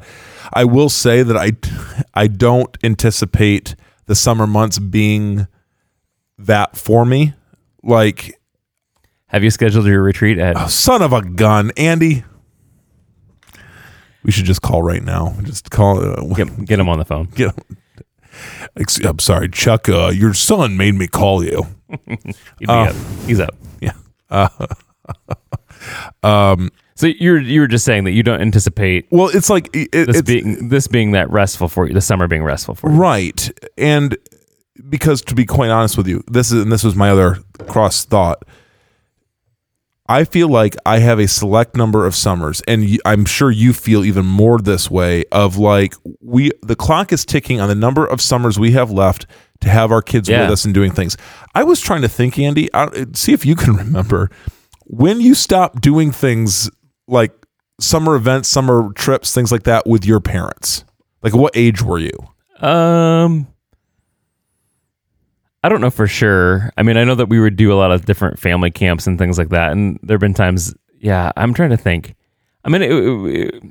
I 0.53 0.65
will 0.65 0.89
say 0.89 1.23
that 1.23 1.37
I 1.37 1.53
I 2.13 2.27
don't 2.27 2.75
anticipate 2.83 3.75
the 4.05 4.15
summer 4.15 4.47
months 4.47 4.79
being 4.79 5.47
that 6.37 6.77
for 6.77 7.05
me. 7.05 7.33
Like 7.83 8.39
Have 9.27 9.43
you 9.43 9.49
scheduled 9.49 9.85
your 9.85 10.01
retreat 10.01 10.37
at 10.37 10.57
oh, 10.57 10.67
son 10.67 11.01
of 11.01 11.13
a 11.13 11.21
gun, 11.21 11.71
Andy. 11.77 12.23
We 14.23 14.31
should 14.31 14.45
just 14.45 14.61
call 14.61 14.83
right 14.83 15.03
now. 15.03 15.35
Just 15.43 15.71
call. 15.71 15.99
Uh, 16.03 16.33
get, 16.33 16.65
get 16.65 16.77
them 16.77 16.89
on 16.89 16.99
the 16.99 17.05
phone? 17.05 17.25
get, 17.35 17.55
I'm 19.05 19.19
sorry, 19.19 19.49
Chuck. 19.49 19.87
Uh, 19.89 20.07
your 20.09 20.33
son 20.33 20.77
made 20.77 20.95
me 20.95 21.07
call 21.07 21.43
you. 21.43 21.67
He'd 22.07 22.67
Oh. 22.69 22.73
up. 22.83 22.95
He's 23.25 23.39
up. 23.39 23.55
Yeah. 23.81 23.93
Um, 26.23 26.71
So 26.95 27.07
you're 27.07 27.39
you 27.39 27.61
were 27.61 27.67
just 27.67 27.85
saying 27.85 28.03
that 28.05 28.11
you 28.11 28.23
don't 28.23 28.41
anticipate 28.41 29.07
Well, 29.11 29.29
it's 29.33 29.49
like 29.49 29.69
it, 29.75 29.91
this 29.91 30.17
it's 30.17 30.21
being 30.27 30.69
this 30.69 30.87
being 30.87 31.11
that 31.11 31.29
restful 31.29 31.67
for 31.69 31.87
you, 31.87 31.93
the 31.93 32.01
summer 32.01 32.27
being 32.27 32.43
restful 32.43 32.73
for 32.75 32.89
you. 32.89 32.97
right, 32.97 33.49
and 33.77 34.17
because 34.89 35.21
to 35.23 35.35
be 35.35 35.45
quite 35.45 35.69
honest 35.69 35.97
with 35.97 36.07
you, 36.07 36.23
this 36.29 36.51
is 36.51 36.63
and 36.63 36.71
this 36.71 36.83
was 36.83 36.95
my 36.95 37.09
other 37.11 37.37
cross 37.67 38.03
thought. 38.05 38.43
I 40.09 40.23
feel 40.23 40.47
like 40.47 40.75
I 40.85 40.99
have 40.99 41.19
a 41.19 41.27
select 41.27 41.75
number 41.75 42.05
of 42.05 42.15
summers, 42.15 42.61
and 42.67 42.99
I'm 43.05 43.25
sure 43.25 43.51
you 43.51 43.73
feel 43.73 44.05
even 44.05 44.25
more 44.25 44.57
this 44.59 44.89
way. 44.89 45.25
Of 45.31 45.57
like 45.57 45.93
we, 46.21 46.51
the 46.61 46.75
clock 46.75 47.11
is 47.11 47.25
ticking 47.25 47.59
on 47.59 47.67
the 47.67 47.75
number 47.75 48.05
of 48.05 48.21
summers 48.21 48.57
we 48.57 48.71
have 48.71 48.89
left 48.89 49.25
to 49.61 49.69
have 49.69 49.91
our 49.91 50.01
kids 50.01 50.29
Yeah. 50.29 50.41
with 50.43 50.51
us 50.51 50.65
and 50.65 50.73
doing 50.73 50.91
things. 50.91 51.17
I 51.55 51.63
was 51.63 51.81
trying 51.81 52.03
to 52.03 52.07
think, 52.09 52.39
Andy, 52.39 52.69
I, 52.73 53.05
see 53.13 53.33
if 53.33 53.45
you 53.45 53.55
can 53.55 53.73
remember 53.85 54.29
when 54.85 55.19
you 55.19 55.35
stopped 55.35 55.81
doing 55.81 56.11
things 56.11 56.69
like 57.07 57.33
summer 57.81 58.15
events, 58.15 58.47
summer 58.49 58.91
trips, 58.93 59.33
things 59.33 59.51
like 59.51 59.63
that 59.63 59.85
with 59.85 60.05
your 60.05 60.19
parents. 60.21 60.85
Like, 61.21 61.33
what 61.35 61.55
age 61.57 61.81
were 61.81 61.99
you? 61.99 62.11
Um, 62.65 63.47
I 65.67 65.69
don't 65.69 65.81
know 65.81 65.89
for 65.89 66.07
sure. 66.07 66.71
I 66.77 66.83
mean, 66.83 66.95
I 66.95 67.03
know 67.03 67.15
that 67.15 67.27
we 67.27 67.41
would 67.41 67.57
do 67.57 67.73
a 67.73 67.75
lot 67.75 67.91
of 67.91 68.05
different 68.05 68.39
family 68.39 68.71
camps 68.71 69.05
and 69.05 69.19
things 69.19 69.37
like 69.37 69.49
that, 69.49 69.73
and 69.73 69.99
there 70.01 70.15
have 70.15 70.21
been 70.21 70.33
times. 70.33 70.73
Yeah, 70.97 71.33
I'm 71.35 71.53
trying 71.53 71.71
to 71.71 71.77
think. 71.77 72.15
I 72.63 72.69
mean, 72.69 72.81
it, 72.83 72.91
it, 72.93 73.63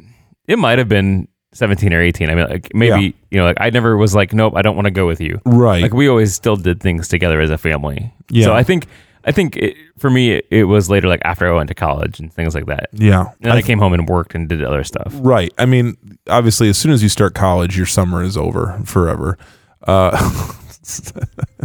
it 0.46 0.59
might 0.59 0.76
have 0.78 0.90
been 0.90 1.26
17 1.54 1.94
or 1.94 2.02
18. 2.02 2.28
I 2.28 2.35
mean, 2.35 2.48
like 2.50 2.70
maybe 2.74 3.02
Yeah. 3.06 3.12
you 3.30 3.38
know, 3.38 3.44
like 3.46 3.56
I 3.61 3.70
never 3.70 3.96
was 3.96 4.14
like, 4.14 4.35
nope, 4.35 4.52
I 4.56 4.61
don't 4.61 4.76
want 4.76 4.85
to 4.85 4.90
go 4.90 5.06
with 5.06 5.22
you. 5.22 5.40
Right. 5.46 5.80
Like 5.80 5.94
we 5.94 6.06
always 6.06 6.35
still 6.35 6.56
did 6.56 6.82
things 6.82 7.09
together 7.09 7.40
as 7.40 7.48
a 7.48 7.56
family. 7.56 8.12
Yeah. 8.30 8.44
So 8.44 8.52
I 8.52 8.62
think 8.62 8.87
I 9.24 9.32
think 9.32 9.56
it, 9.56 9.74
for 9.96 10.11
me 10.11 10.32
it, 10.32 10.46
it 10.50 10.64
was 10.64 10.90
later, 10.90 11.09
like 11.09 11.22
after 11.24 11.48
I 11.50 11.56
went 11.56 11.68
to 11.68 11.74
college 11.74 12.20
and 12.20 12.30
things 12.30 12.54
like 12.54 12.66
that. 12.66 12.90
yeah. 12.92 13.30
And 13.40 13.54
I, 13.54 13.62
came 13.62 13.78
home 13.78 13.94
and 13.94 14.06
worked 14.06 14.35
and 14.35 14.50
did 14.50 14.62
other 14.62 14.85
stuff. 14.85 15.14
Right. 15.14 15.50
I 15.56 15.64
mean, 15.64 15.96
obviously, 16.28 16.68
as 16.68 16.76
soon 16.76 16.92
as 16.92 17.02
you 17.02 17.09
start 17.09 17.35
college, 17.35 17.74
your 17.74 17.87
summer 17.87 18.22
is 18.22 18.37
over 18.37 18.78
forever. 18.85 19.38
Uh, 19.87 20.52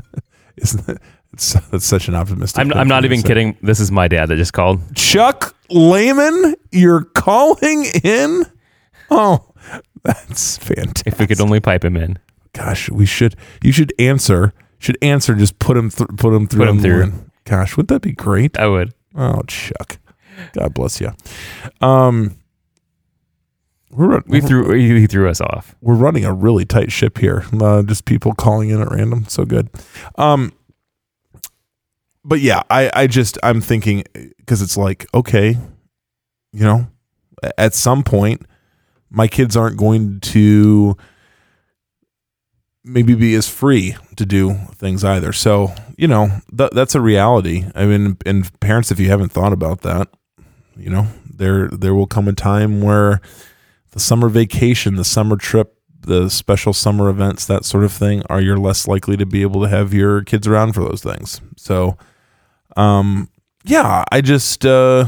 isn't 0.61 0.87
it? 0.89 0.97
It's, 1.33 1.53
that's 1.71 1.85
such 1.85 2.07
an 2.07 2.15
optimistic. 2.15 2.61
I'm, 2.61 2.73
I'm 2.73 2.87
not 2.87 3.05
even 3.05 3.21
kidding. 3.21 3.57
This 3.61 3.79
is 3.79 3.91
my 3.91 4.07
dad 4.07 4.27
that 4.27 4.37
just 4.37 4.53
called. 4.53 4.79
Chuck 4.95 5.55
Lehman, 5.69 6.55
you're 6.71 7.03
calling 7.03 7.85
in. 8.03 8.43
Oh, 9.09 9.53
that's 10.03 10.57
fantastic. 10.57 11.07
If 11.07 11.19
we 11.19 11.27
could 11.27 11.41
only 11.41 11.59
pipe 11.59 11.83
him 11.85 11.97
in. 11.97 12.17
Gosh, 12.53 12.89
we 12.89 13.05
should. 13.05 13.35
You 13.63 13.71
should 13.71 13.93
answer. 13.99 14.53
Should 14.79 14.97
answer. 15.01 15.35
Just 15.35 15.59
put 15.59 15.77
him. 15.77 15.89
Th- 15.89 16.09
put 16.17 16.33
him 16.33 16.47
through. 16.47 16.59
Put 16.65 16.69
him 16.69 16.79
through. 16.81 17.01
line. 17.01 17.31
Gosh, 17.45 17.77
would 17.77 17.87
that 17.87 18.01
be 18.01 18.11
great? 18.11 18.57
I 18.57 18.67
would. 18.67 18.93
Oh, 19.15 19.41
Chuck. 19.47 19.99
God 20.53 20.73
bless 20.73 20.99
you. 20.99 21.11
Um, 21.81 22.35
we're 23.91 24.07
run- 24.07 24.23
We 24.27 24.41
threw 24.41 24.71
he, 24.73 25.07
threw 25.07 25.29
us 25.29 25.41
off. 25.41 25.75
we're 25.81 25.95
running 25.95 26.25
a 26.25 26.33
really 26.33 26.65
tight 26.65 26.91
ship 26.91 27.17
here. 27.17 27.45
Uh, 27.53 27.83
just 27.83 28.05
people 28.05 28.33
calling 28.33 28.69
in 28.69 28.81
at 28.81 28.89
random. 28.91 29.25
So 29.27 29.45
good. 29.45 29.69
Um, 30.17 30.53
but 32.23 32.39
yeah, 32.39 32.63
I, 32.69 32.91
I 32.93 33.07
just, 33.07 33.37
I'm 33.43 33.61
thinking 33.61 34.03
because 34.37 34.61
it's 34.61 34.77
like, 34.77 35.07
okay, 35.13 35.57
you 36.53 36.63
know, 36.63 36.87
at 37.57 37.73
some 37.73 38.03
point, 38.03 38.43
my 39.09 39.27
kids 39.27 39.57
aren't 39.57 39.77
going 39.77 40.19
to 40.21 40.95
maybe 42.83 43.13
be 43.15 43.35
as 43.35 43.47
free 43.49 43.95
to 44.15 44.25
do 44.25 44.53
things 44.75 45.03
either. 45.03 45.33
So, 45.33 45.73
you 45.97 46.07
know, 46.07 46.29
th- 46.55 46.71
that's 46.73 46.95
a 46.95 47.01
reality. 47.01 47.65
I 47.75 47.85
mean, 47.85 48.17
and 48.25 48.59
parents, 48.59 48.91
if 48.91 48.99
you 48.99 49.09
haven't 49.09 49.29
thought 49.31 49.53
about 49.53 49.81
that, 49.81 50.07
you 50.77 50.89
know, 50.89 51.07
there, 51.33 51.67
there 51.69 51.93
will 51.93 52.07
come 52.07 52.27
a 52.27 52.33
time 52.33 52.81
where 52.81 53.21
the 53.91 53.99
summer 53.99 54.29
vacation, 54.29 54.95
the 54.95 55.03
summer 55.05 55.35
trip, 55.37 55.75
the 56.01 56.29
special 56.29 56.73
summer 56.73 57.09
events, 57.09 57.45
that 57.45 57.63
sort 57.65 57.83
of 57.83 57.91
thing, 57.91 58.23
are 58.29 58.41
you're 58.41 58.57
less 58.57 58.87
likely 58.87 59.15
to 59.17 59.25
be 59.25 59.41
able 59.43 59.61
to 59.61 59.67
have 59.69 59.93
your 59.93 60.23
kids 60.23 60.47
around 60.47 60.73
for 60.73 60.83
those 60.83 61.03
things. 61.03 61.41
So, 61.57 61.97
um, 62.75 63.29
yeah, 63.63 64.03
I 64.11 64.21
just, 64.21 64.65
uh, 64.65 65.05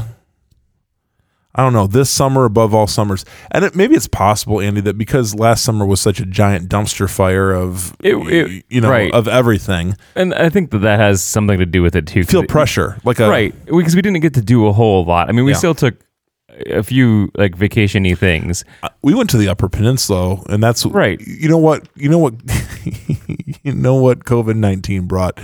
I 1.56 1.62
don't 1.62 1.72
know, 1.72 1.86
this 1.86 2.10
summer 2.10 2.44
above 2.44 2.74
all 2.74 2.86
summers, 2.88 3.24
and 3.52 3.64
it, 3.64 3.76
maybe 3.76 3.94
it's 3.94 4.08
possible, 4.08 4.60
Andy, 4.60 4.80
that 4.82 4.98
because 4.98 5.34
last 5.36 5.64
summer 5.64 5.86
was 5.86 6.00
such 6.00 6.18
a 6.20 6.26
giant 6.26 6.68
dumpster 6.68 7.08
fire 7.08 7.52
of, 7.52 7.94
It- 8.00 8.14
it- 8.16 8.64
you 8.68 8.80
know, 8.80 8.90
right. 8.90 9.12
of 9.12 9.28
everything, 9.28 9.96
And 10.16 10.34
I 10.34 10.48
think 10.48 10.70
that 10.72 10.78
that 10.78 10.98
has 10.98 11.22
something 11.22 11.58
to 11.58 11.66
do 11.66 11.80
with 11.82 11.94
it 11.94 12.06
too. 12.08 12.24
feel 12.24 12.44
pressure, 12.44 12.98
like 13.04 13.20
a 13.20 13.28
right? 13.28 13.54
Because 13.66 13.94
we 13.94 14.02
didn't 14.02 14.20
get 14.20 14.34
to 14.34 14.42
do 14.42 14.66
a 14.66 14.72
whole 14.72 15.04
lot. 15.04 15.28
I 15.28 15.32
mean, 15.32 15.44
we 15.44 15.52
Yeah. 15.52 15.58
still 15.58 15.74
took 15.76 15.94
a 16.66 16.82
few 16.82 17.30
like 17.34 17.56
vacationy 17.56 18.16
things. 18.16 18.64
we 19.02 19.14
went 19.14 19.30
to 19.30 19.36
the 19.36 19.48
Upper 19.48 19.68
Peninsula, 19.68 20.42
and 20.48 20.62
that's 20.62 20.84
Right. 20.86 21.20
You 21.20 21.48
know 21.48 21.58
what? 21.58 21.88
You 21.96 22.08
know 22.08 22.18
what? 22.18 22.34
you 23.62 23.72
know 23.72 23.96
what? 23.96 24.24
COVID 24.24 24.56
nineteen 24.56 25.06
brought 25.06 25.40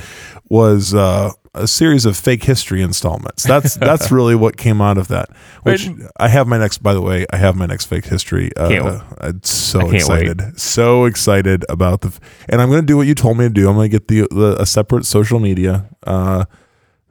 was 0.49 0.95
uh, 0.95 1.31
a 1.55 1.67
series 1.67 2.07
of 2.07 2.17
fake 2.17 2.45
history 2.45 2.83
installments. 2.83 3.43
That's 3.45 3.75
that's 3.77 4.11
really 4.11 4.35
what 4.35 4.57
came 4.57 4.81
out 4.81 4.99
of 4.99 5.09
that. 5.09 5.31
Which 5.63 5.89
I 6.19 6.29
have 6.29 6.47
my 6.47 6.59
next. 6.59 6.79
By 6.79 6.95
the 6.95 7.03
way, 7.03 7.27
I 7.33 7.37
have 7.37 7.57
my 7.57 7.67
next 7.67 7.87
fake 7.87 8.07
history. 8.07 8.51
Uh, 8.57 8.69
Can't. 8.69 9.03
I'm 9.21 9.43
so 9.43 9.91
excited, 9.91 10.61
so 10.61 11.05
excited 11.05 11.65
about 11.69 12.03
the. 12.03 12.19
And 12.49 12.61
I'm 12.61 12.69
going 12.69 12.83
to 12.83 12.87
do 12.87 12.97
what 12.97 13.07
you 13.07 13.15
told 13.15 13.39
me 13.39 13.45
to 13.45 13.51
do. 13.51 13.69
I'm 13.69 13.75
going 13.75 13.91
to 13.91 13.99
get 13.99 14.09
the, 14.09 14.29
the 14.31 14.61
a 14.61 14.67
separate 14.67 15.07
social 15.07 15.41
media. 15.41 15.89
Uh, 16.07 16.45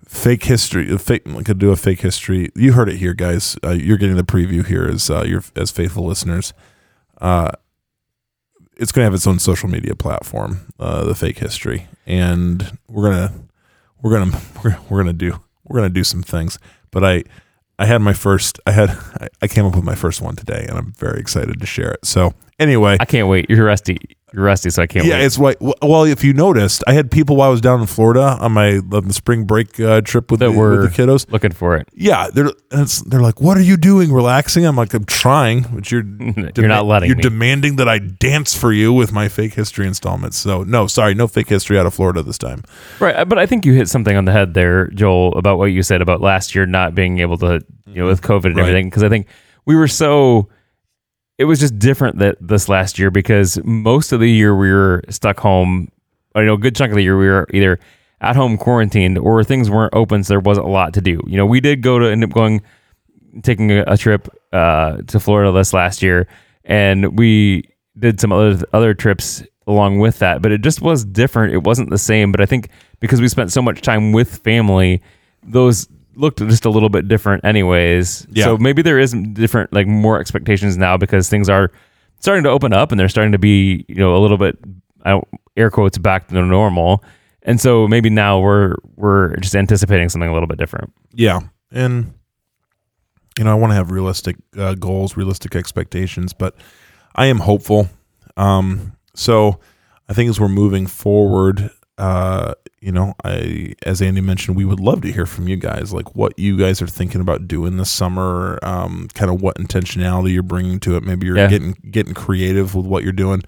fake 0.10 0.45
history 0.45 0.98
fake 0.98 1.24
could 1.45 1.60
do 1.60 1.69
a 1.69 1.76
fake 1.76 2.02
history. 2.02 2.50
You 2.56 2.74
heard 2.74 2.89
it 2.89 2.98
here 2.98 3.13
guys. 3.13 3.58
Uh, 3.63 3.72
you're 3.72 3.98
getting 3.98 4.17
the 4.17 4.24
preview 4.24 4.65
here 4.65 4.86
as 4.86 5.10
uh, 5.10 5.41
as 5.56 5.69
faithful 5.69 6.04
listeners. 6.06 6.52
Uh 7.22 7.52
it's 8.78 8.93
going 8.93 9.02
to 9.02 9.06
have 9.06 9.13
its 9.13 9.28
own 9.28 9.39
social 9.39 9.69
media 9.69 9.93
platform 9.93 10.62
uh 10.80 11.04
the 11.04 11.13
fake 11.13 11.38
history. 11.38 11.88
And 12.08 12.78
we're 12.88 13.12
to 13.12 13.34
we're 14.02 14.17
to 14.17 14.41
we're, 14.89 15.04
to 15.04 15.13
do 15.13 15.41
we're 15.63 15.82
to 15.82 15.89
do 15.89 16.04
some 16.04 16.24
things. 16.24 16.58
But 16.89 17.04
i 17.04 17.24
i 17.78 17.86
had 17.86 18.02
my 18.02 18.13
first 18.13 18.60
i 18.65 18.72
had 18.72 18.98
I 19.41 19.48
came 19.48 19.65
up 19.65 19.76
with 19.76 19.86
my 19.86 19.95
first 19.95 20.22
one 20.22 20.36
today 20.36 20.65
and 20.67 20.78
i'm 20.78 20.91
very 20.93 21.19
excited 21.19 21.60
to 21.60 21.65
share 21.67 21.91
it. 21.91 22.06
So 22.06 22.34
anyway. 22.58 22.98
I 23.00 23.06
can't 23.06 23.28
wait. 23.28 23.48
You're 23.48 23.63
rusty. 23.63 24.00
You're 24.33 24.43
rusty, 24.43 24.69
so 24.69 24.83
I 24.83 24.87
can't 24.87 25.05
yeah, 25.05 25.15
wait. 25.17 25.25
it's 25.25 25.37
right. 25.37 25.57
Well, 25.59 26.03
if 26.03 26.23
you 26.23 26.33
noticed, 26.33 26.83
I 26.87 26.93
had 26.93 27.09
people 27.09 27.35
while 27.35 27.47
I 27.49 27.51
was 27.51 27.61
down 27.61 27.81
in 27.81 27.87
Florida 27.87 28.37
on 28.39 28.51
my 28.53 28.77
on 28.77 29.07
the 29.07 29.13
spring 29.13 29.45
break 29.45 29.79
uh, 29.79 30.01
trip 30.01 30.29
with 30.31 30.39
the, 30.41 30.51
with 30.51 30.81
the 30.81 30.87
kiddos. 31.03 31.29
looking 31.31 31.51
for 31.51 31.75
it. 31.77 31.87
Yeah, 31.93 32.29
they're 32.33 32.51
they're 33.07 33.21
like, 33.21 33.41
"What 33.41 33.57
are 33.57 33.61
you 33.61 33.77
doing? 33.77 34.11
Relaxing?" 34.11 34.65
I'm 34.65 34.75
like, 34.75 34.93
"I'm 34.93 35.05
trying," 35.05 35.63
but 35.73 35.91
you're 35.91 36.03
You're 36.55 36.67
not 36.67 36.85
letting 36.85 37.07
You're 37.09 37.17
me. 37.17 37.23
demanding 37.23 37.75
that 37.77 37.89
I 37.89 37.99
dance 37.99 38.55
for 38.55 38.71
you 38.71 38.93
with 38.93 39.11
my 39.11 39.27
fake 39.29 39.53
history 39.53 39.87
installments. 39.87 40.37
So 40.37 40.63
no, 40.63 40.87
sorry, 40.87 41.15
no 41.15 41.27
fake 41.27 41.49
history 41.49 41.79
out 41.79 41.85
of 41.85 41.93
Florida 41.93 42.21
this 42.21 42.37
time. 42.37 42.63
Right, 42.99 43.15
uh, 43.15 43.25
but 43.25 43.37
I 43.39 43.45
think 43.45 43.65
you 43.65 43.73
hit 43.73 43.89
something 43.89 44.15
on 44.15 44.25
the 44.25 44.31
head 44.31 44.53
there, 44.53 44.87
Joel, 44.89 45.37
about 45.37 45.57
what 45.57 45.65
you 45.67 45.81
said 45.83 46.01
about 46.01 46.21
last 46.21 46.53
year 46.53 46.65
not 46.65 46.93
being 46.95 47.19
able 47.19 47.37
to, 47.39 47.45
you 47.45 47.95
know, 47.95 48.01
mm-hmm. 48.01 48.05
with 48.07 48.21
COVID 48.21 48.45
and 48.45 48.55
Right. 48.57 48.61
everything. 48.67 48.89
Because 48.89 49.03
I 49.03 49.09
think 49.09 49.27
we 49.65 49.75
were 49.75 49.87
so, 49.87 50.49
it 51.39 51.45
was 51.45 51.60
just 51.60 51.80
different 51.80 52.19
that 52.19 52.36
this 52.41 52.67
last 52.67 52.99
year 52.99 53.10
because 53.10 53.58
most 53.63 54.12
of 54.12 54.19
the 54.19 54.30
year 54.30 54.54
we 54.56 54.71
were 54.71 55.02
stuck 55.10 55.39
home. 55.39 55.89
I 56.36 56.43
know 56.43 56.56
a 56.56 56.58
good 56.58 56.75
chunk 56.75 56.91
of 56.91 56.97
the 56.97 57.02
year 57.02 57.17
we 57.17 57.28
were 57.28 57.47
either 57.54 57.80
at 58.19 58.36
home 58.36 58.58
quarantined 58.58 59.17
or 59.17 59.41
things 59.45 59.69
weren't 59.69 59.95
open, 59.95 60.23
so 60.23 60.34
there 60.34 60.41
wasn't 60.41 60.67
a 60.67 60.69
lot 60.69 60.93
to 60.95 61.02
do. 61.02 61.21
You 61.25 61.38
know, 61.38 61.45
we 61.45 61.62
did 61.62 61.82
go 61.82 61.97
to 61.97 62.12
end 62.12 62.25
up 62.25 62.32
going, 62.32 62.62
taking 63.41 63.71
a, 63.71 63.86
a 63.88 63.97
trip 63.97 64.28
uh, 64.52 64.97
to 65.08 65.19
Florida 65.19 65.54
this 65.54 65.73
last 65.73 66.02
year, 66.02 66.28
and 66.65 67.17
we 67.17 67.63
did 67.97 68.19
some 68.19 68.34
other 68.34 68.65
other 68.73 68.93
trips 68.93 69.41
along 69.65 69.99
with 69.99 70.19
that. 70.19 70.41
But 70.41 70.52
it 70.52 70.60
just 70.60 70.82
was 70.82 71.06
different. 71.06 71.54
It 71.54 71.63
wasn't 71.63 71.89
the 71.89 71.97
same. 71.97 72.34
But 72.34 72.41
I 72.41 72.45
think 72.45 72.67
because 72.99 73.21
we 73.21 73.30
spent 73.30 73.54
so 73.54 73.62
much 73.62 73.82
time 73.82 74.12
with 74.12 74.39
family, 74.39 75.02
those 75.41 75.88
looked 76.19 76.39
just 76.39 76.65
a 76.65 76.69
little 76.69 76.89
bit 76.89 77.08
different, 77.08 77.45
anyways. 77.45 78.27
Yeah. 78.29 78.45
So 78.45 78.58
maybe 78.58 78.82
there 78.82 78.99
is 78.99 79.13
different, 79.34 79.71
like 79.73 79.88
more 79.88 80.19
expectations 80.19 80.77
now 80.77 80.97
because 80.97 81.29
things 81.29 81.49
are 81.49 81.71
starting 82.19 82.43
to 82.43 82.49
open 82.49 82.73
up 82.73 82.91
and 82.91 82.99
they're 82.99 83.10
starting 83.10 83.32
to 83.32 83.39
be, 83.39 83.86
you 83.88 83.95
know, 83.95 84.15
a 84.15 84.19
little 84.19 84.38
bit, 84.38 84.58
air 85.55 85.71
quotes, 85.71 85.97
back 85.97 86.27
to 86.27 86.36
normal. 86.36 87.03
And 87.43 87.60
so 87.60 87.88
maybe 87.88 88.10
now 88.10 88.39
we're 88.39 88.75
we're 88.95 89.36
just 89.38 89.55
anticipating 89.55 90.10
something 90.10 90.29
a 90.29 90.34
little 90.34 90.47
bit 90.47 90.60
different. 90.60 90.93
Yeah, 91.13 91.39
and 91.71 92.13
you 93.38 93.45
know, 93.45 93.51
I 93.51 93.55
want 93.55 93.71
to 93.71 93.75
have 93.75 93.91
realistic 93.91 94.36
uh, 94.58 94.75
goals, 94.75 95.15
realistic 95.15 95.55
expectations, 95.55 96.34
but 96.34 96.55
I 97.15 97.27
am 97.27 97.39
hopeful. 97.39 97.88
Um, 98.36 98.93
so 99.15 99.60
I 100.10 100.13
think 100.13 100.29
as 100.29 100.39
we're 100.39 100.49
moving 100.49 100.86
forward, 100.86 101.71
uh, 101.99 102.53
you 102.81 102.91
know, 102.91 103.13
I 103.23 103.73
as 103.83 104.01
Andy 104.01 104.21
mentioned, 104.21 104.55
we 104.57 104.65
would 104.65 104.79
love 104.79 105.01
to 105.01 105.12
hear 105.12 105.25
from 105.25 105.47
you 105.47 105.57
guys, 105.57 105.93
like 105.93 106.15
what 106.15 106.39
you 106.39 106.57
guys 106.57 106.81
are 106.81 106.88
thinking 106.88 107.19
about 107.21 107.47
doing 107.47 107.77
this 107.77 107.91
summer, 107.91 108.57
um, 108.63 109.09
kind 109.13 109.29
of 109.29 109.41
what 109.41 109.57
intentionality 109.57 110.31
you're 110.33 110.41
bringing 110.43 110.79
to 110.81 110.95
it. 110.95 111.03
Maybe 111.03 111.27
you're 111.27 111.38
Yeah. 111.38 111.47
getting 111.47 111.73
getting 111.91 112.13
creative 112.13 112.73
with 112.73 112.85
what 112.85 113.03
you're 113.03 113.12
doing. 113.12 113.43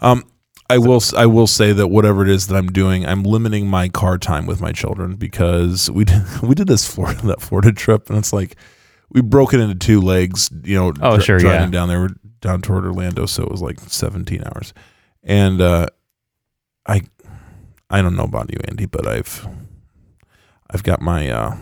Um, 0.00 0.24
I 0.70 0.78
will 0.78 1.02
I 1.14 1.26
will 1.26 1.46
say 1.46 1.72
that 1.74 1.88
whatever 1.88 2.22
it 2.22 2.30
is 2.30 2.46
that 2.46 2.56
I'm 2.56 2.68
doing, 2.68 3.04
I'm 3.04 3.22
limiting 3.22 3.68
my 3.68 3.90
car 3.90 4.16
time 4.16 4.46
with 4.46 4.62
my 4.62 4.72
children 4.72 5.16
because 5.16 5.90
we 5.90 6.04
did, 6.06 6.22
we 6.42 6.54
did 6.54 6.66
this 6.68 6.86
Florida 6.90 7.20
that 7.26 7.42
Florida 7.42 7.70
trip, 7.70 8.08
and 8.08 8.16
it's 8.18 8.32
like 8.32 8.56
we 9.10 9.20
broke 9.20 9.52
it 9.52 9.60
into 9.60 9.74
two 9.74 10.00
legs. 10.00 10.48
You 10.64 10.76
know, 10.76 10.92
Oh, 11.02 11.18
sure, 11.18 11.38
driving 11.38 11.64
yeah. 11.68 11.70
down 11.70 11.88
there, 11.88 12.08
down 12.40 12.62
toward 12.62 12.86
Orlando, 12.86 13.26
so 13.26 13.42
it 13.42 13.50
was 13.50 13.60
like 13.60 13.78
17 13.78 14.42
hours, 14.42 14.72
and 15.22 15.60
uh, 15.60 15.86
I 16.86 17.02
I 17.94 18.02
don't 18.02 18.16
know 18.16 18.24
about 18.24 18.50
you, 18.52 18.58
Andy, 18.68 18.86
but 18.86 19.06
I've 19.06 19.46
I've 20.70 20.82
got 20.82 21.00
my 21.00 21.28
uh, 21.30 21.56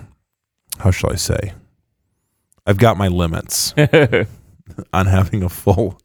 how 0.78 0.90
shall 0.90 1.12
I 1.12 1.16
say? 1.16 1.52
I've 2.66 2.78
got 2.78 2.96
my 2.96 3.08
limits 3.08 3.74
on 4.92 5.06
having 5.06 5.42
a 5.42 5.48
full 5.48 5.98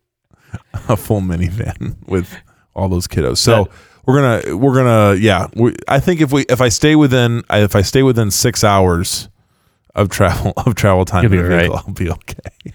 a 0.90 0.98
full 0.98 1.22
minivan 1.22 1.96
with 2.08 2.36
all 2.76 2.90
those 2.90 3.08
kiddos. 3.08 3.38
So 3.38 3.64
That- 3.66 3.72
we're 4.06 4.22
gonna 4.42 4.58
we're 4.58 4.76
gonna 4.76 5.16
yeah. 5.20 5.48
We, 5.54 5.76
I 5.88 6.00
think 6.00 6.22
if 6.22 6.32
we 6.32 6.46
if 6.50 6.62
I 6.62 6.70
stay 6.70 6.96
within 6.96 7.44
I- 7.50 7.62
if 7.64 7.76
I 7.76 7.82
stay 7.82 8.04
within 8.04 8.32
six 8.32 8.64
hours 8.64 9.30
of 9.96 10.10
travel 10.10 10.54
of 10.58 10.76
travel 10.76 11.06
time 11.06 11.24
be 11.30 11.38
vehicle, 11.38 11.50
right. 11.56 11.70
I'll 11.72 11.94
be 11.94 12.10
okay. 12.10 12.74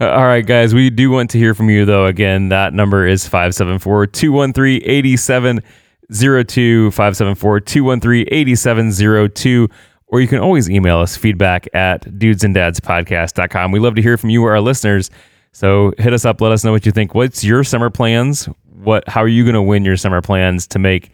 Uh, 0.00 0.08
All 0.10 0.24
right, 0.24 0.44
guys, 0.46 0.72
we 0.74 0.88
do 0.90 1.10
want 1.10 1.30
to 1.30 1.38
hear 1.38 1.54
from 1.54 1.68
you, 1.70 1.84
though. 1.84 2.06
Again, 2.06 2.48
that 2.50 2.72
number 2.74 3.06
is 3.06 3.26
574 3.26 4.06
213 4.06 4.82
8702. 4.84 5.66
574 6.10 7.60
213 7.60 8.26
8702. 8.30 9.68
Or 10.06 10.20
you 10.20 10.26
can 10.26 10.40
always 10.40 10.68
email 10.68 10.98
us 10.98 11.16
feedback 11.16 11.68
at 11.72 12.02
dudesanddadspodcast.com. 12.02 13.70
We 13.70 13.78
love 13.78 13.94
to 13.94 14.02
hear 14.02 14.16
from 14.16 14.30
you, 14.30 14.44
or 14.44 14.52
our 14.52 14.60
listeners. 14.60 15.08
So 15.52 15.92
hit 15.98 16.12
us 16.12 16.24
up. 16.24 16.40
Let 16.40 16.52
us 16.52 16.64
know 16.64 16.72
what 16.72 16.84
you 16.84 16.92
think. 16.92 17.14
What's 17.14 17.44
your 17.44 17.62
summer 17.62 17.90
plans? 17.90 18.46
What? 18.82 19.08
How 19.08 19.22
are 19.22 19.28
you 19.28 19.44
going 19.44 19.54
to 19.54 19.62
win 19.62 19.84
your 19.84 19.96
summer 19.96 20.20
plans 20.20 20.66
to 20.68 20.78
make 20.78 21.10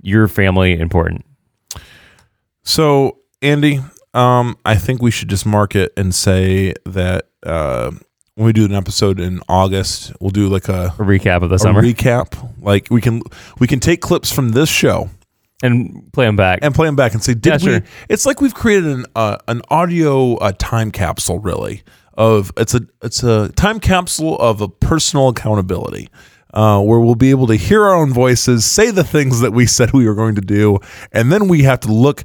your 0.00 0.28
family 0.28 0.78
important? 0.78 1.24
So, 2.62 3.18
Andy, 3.42 3.80
um, 4.14 4.56
I 4.64 4.76
think 4.76 5.02
we 5.02 5.10
should 5.10 5.28
just 5.28 5.46
mark 5.46 5.74
it 5.74 5.92
and 5.96 6.14
say 6.14 6.74
that 6.84 7.28
uh, 7.44 7.92
when 8.36 8.44
we 8.46 8.52
do 8.52 8.64
an 8.66 8.74
episode 8.74 9.18
in 9.18 9.40
August, 9.48 10.12
we'll 10.20 10.30
do 10.30 10.48
like 10.48 10.68
a, 10.68 10.94
A 10.98 11.02
recap 11.02 11.42
of 11.42 11.48
the 11.48 11.56
a 11.56 11.58
summer 11.58 11.82
recap. 11.82 12.34
Like 12.60 12.88
we 12.90 13.00
can 13.00 13.22
we 13.58 13.66
can 13.66 13.80
take 13.80 14.00
clips 14.00 14.30
from 14.30 14.50
this 14.50 14.68
show 14.68 15.08
and 15.62 16.10
play 16.12 16.26
them 16.26 16.36
back. 16.36 16.58
and 16.62 16.74
play 16.74 16.86
them 16.86 16.96
back 16.96 17.14
and 17.14 17.22
say, 17.22 17.32
did 17.32 17.46
Yeah, 17.62 17.66
we? 17.66 17.72
sure. 17.78 17.82
It's 18.10 18.26
like 18.26 18.40
we've 18.42 18.54
created 18.54 18.90
an 18.90 19.06
uh, 19.16 19.38
an 19.48 19.62
audio 19.70 20.36
uh, 20.36 20.52
time 20.58 20.90
capsule, 20.90 21.38
really. 21.40 21.82
Of 22.18 22.52
it's 22.58 22.74
a 22.74 22.80
it's 23.02 23.22
a 23.22 23.50
time 23.52 23.80
capsule 23.80 24.38
of 24.38 24.60
a 24.60 24.68
personal 24.68 25.28
accountability. 25.28 26.08
Uh, 26.56 26.80
where 26.80 26.98
we'll 27.00 27.14
be 27.14 27.28
able 27.28 27.46
to 27.46 27.54
hear 27.54 27.82
our 27.84 27.94
own 27.94 28.10
voices, 28.14 28.64
say 28.64 28.90
the 28.90 29.04
things 29.04 29.40
that 29.40 29.52
we 29.52 29.66
said 29.66 29.92
we 29.92 30.06
were 30.08 30.14
going 30.14 30.34
to 30.34 30.40
do, 30.40 30.78
and 31.12 31.30
then 31.30 31.48
we 31.48 31.64
have 31.64 31.78
to 31.80 31.92
look 31.92 32.24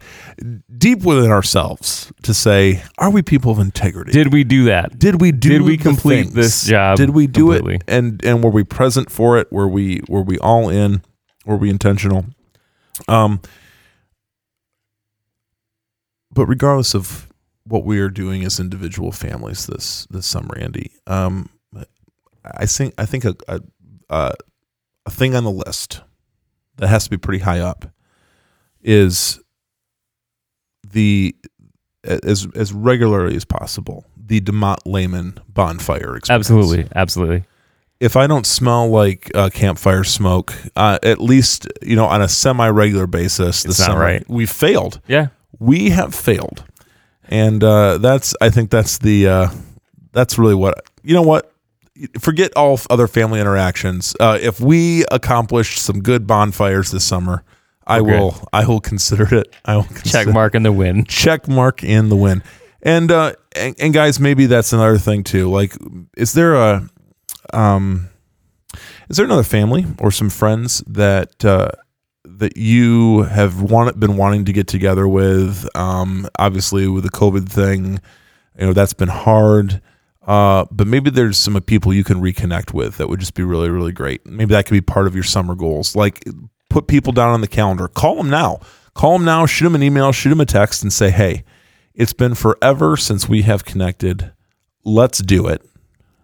deep 0.78 1.04
within 1.04 1.30
ourselves 1.30 2.14
to 2.24 2.34
say, 2.34 2.82
are 2.98 3.10
we 3.12 3.22
people 3.22 3.52
of 3.52 3.60
integrity? 3.60 4.14
Did 4.14 4.32
we 4.32 4.46
do 4.46 4.64
that? 4.64 4.98
did 4.98 5.20
we 5.20 5.34
do 5.34 5.50
Did 5.50 5.62
we 5.64 5.76
complete 5.76 6.24
things? 6.24 6.34
this 6.34 6.64
job 6.66 6.96
did 6.96 7.10
we 7.10 7.28
do 7.28 7.48
completely? 7.52 7.76
it 7.76 7.84
and 7.90 8.24
and 8.24 8.42
were 8.42 8.50
we 8.50 8.64
present 8.64 9.12
for 9.12 9.38
it 9.38 9.52
were 9.52 9.68
we 9.68 10.00
were 10.08 10.22
we 10.22 10.38
all 10.40 10.70
in 10.70 11.02
were 11.46 11.58
we 11.58 11.70
intentional 11.70 12.24
um 13.10 13.42
but 16.32 16.46
regardless 16.46 16.96
of 16.96 17.28
what 17.66 17.84
we 17.84 18.00
are 18.00 18.10
doing 18.10 18.46
as 18.46 18.60
individual 18.62 19.12
families 19.12 19.66
this 19.68 20.06
this 20.10 20.26
summer 20.26 20.58
andy 20.58 20.92
um 21.08 21.50
i 22.46 22.66
think 22.66 22.94
i 22.98 23.06
think 23.06 23.26
a 23.26 23.36
a, 23.50 23.60
a, 24.12 24.34
a 25.08 25.10
thing 25.12 25.34
on 25.36 25.44
the 25.44 25.52
list 25.52 26.02
that 26.78 26.88
has 26.88 27.06
to 27.06 27.10
be 27.10 27.18
pretty 27.18 27.44
high 27.44 27.60
up 27.60 27.86
is 28.84 29.40
the 30.88 31.36
as 32.04 32.48
as 32.56 32.74
regularly 32.74 33.36
as 33.36 33.46
possible 33.46 34.06
the 34.18 34.40
DeMont 34.42 34.78
Lehman 34.86 35.38
bonfire 35.50 36.16
experience. 36.16 36.30
Absolutely. 36.30 36.88
Absolutely. 36.96 37.44
If 38.00 38.16
I 38.16 38.28
don't 38.28 38.48
smell 38.48 38.90
like 38.90 39.30
uh, 39.36 39.50
campfire 39.50 40.04
smoke, 40.04 40.54
uh, 40.76 40.98
at 41.04 41.20
least 41.22 41.68
you 41.82 41.96
know 41.96 42.06
on 42.06 42.22
a 42.22 42.28
semi-regular 42.28 43.08
basis, 43.08 43.64
this 43.64 43.78
It's 43.78 43.86
summer 43.86 44.00
right. 44.00 44.30
we 44.30 44.46
failed. 44.46 45.02
Yeah. 45.08 45.28
We 45.60 45.90
have 45.92 46.16
failed, 46.16 46.64
and 47.26 47.64
uh, 47.64 48.00
that's 48.00 48.34
I 48.42 48.50
think 48.50 48.72
that's 48.72 48.98
the 48.98 49.28
uh, 49.28 49.48
that's 50.14 50.40
really 50.40 50.56
what 50.56 50.84
you 51.04 51.14
know. 51.14 51.22
What 51.22 51.51
forget 52.20 52.52
all 52.56 52.80
other 52.90 53.08
family 53.08 53.40
interactions. 53.40 54.16
Uh, 54.20 54.38
if 54.42 54.60
we 54.60 55.06
accomplish 55.12 55.80
some 55.80 56.02
good 56.02 56.26
bonfires 56.28 56.92
this 56.92 57.04
summer, 57.04 57.44
I 57.88 58.00
Okay. 58.00 58.12
will 58.12 58.48
I 58.54 58.66
will 58.66 58.80
consider 58.82 59.34
it. 59.36 59.54
I 59.66 59.76
will 59.78 59.88
Check 60.04 60.28
mark 60.28 60.56
in 60.56 60.64
the 60.64 60.72
win. 60.72 61.06
check 61.06 61.48
mark 61.48 61.84
in 61.84 62.10
the 62.10 62.16
win. 62.16 62.44
And 62.84 63.12
uh 63.12 63.34
and, 63.56 63.76
and 63.80 63.94
guys, 63.94 64.20
maybe 64.20 64.46
that's 64.46 64.72
another 64.74 64.98
thing 64.98 65.24
too. 65.24 65.50
Like 65.50 65.76
is 66.16 66.34
there 66.34 66.56
a 66.56 66.88
um 67.54 68.10
is 69.10 69.18
there 69.18 69.26
another 69.26 69.44
family 69.44 69.86
or 70.00 70.12
some 70.12 70.30
friends 70.30 70.84
that 70.88 71.44
uh 71.44 71.70
that 72.24 72.56
you 72.56 73.24
have 73.24 73.62
want, 73.62 74.00
been 74.00 74.16
wanting 74.16 74.46
to 74.46 74.54
get 74.54 74.68
together 74.68 75.08
with 75.08 75.68
um 75.76 76.28
obviously 76.40 76.88
with 76.88 77.04
the 77.04 77.10
covid 77.10 77.50
thing 77.50 78.00
you 78.58 78.66
know 78.66 78.74
that's 78.74 78.94
been 78.94 79.10
hard 79.10 79.82
uh 80.28 80.66
but 80.72 80.88
maybe 80.88 81.10
there's 81.10 81.38
some 81.38 81.60
people 81.62 81.94
you 81.94 82.04
can 82.04 82.22
reconnect 82.22 82.74
with 82.74 82.98
that 82.98 83.08
would 83.08 83.20
just 83.20 83.34
be 83.34 83.44
really 83.44 83.70
really 83.70 83.92
great. 83.92 84.26
Maybe 84.26 84.54
that 84.54 84.66
could 84.66 84.74
be 84.74 84.82
part 84.82 85.08
of 85.08 85.16
your 85.16 85.24
summer 85.24 85.56
goals. 85.56 85.96
Like 85.96 86.24
put 86.70 86.88
people 86.88 87.12
down 87.14 87.32
on 87.32 87.42
the 87.42 87.48
calendar. 87.48 87.88
Call 87.88 88.16
them 88.16 88.30
now. 88.30 88.60
Call 88.94 89.14
them 89.14 89.26
now 89.26 89.46
shoot 89.46 89.66
them 89.66 89.76
an 89.76 89.84
email 89.84 90.12
shoot 90.12 90.30
them 90.30 90.42
a 90.42 90.46
text 90.46 90.84
and 90.84 90.92
say 90.92 91.10
hey 91.10 91.44
it's 91.94 92.14
been 92.14 92.36
forever 92.36 92.96
since 92.98 93.28
we 93.28 93.42
have 93.44 93.66
connected. 93.66 94.32
Let's 94.84 95.20
do 95.20 95.48
it. 95.48 95.62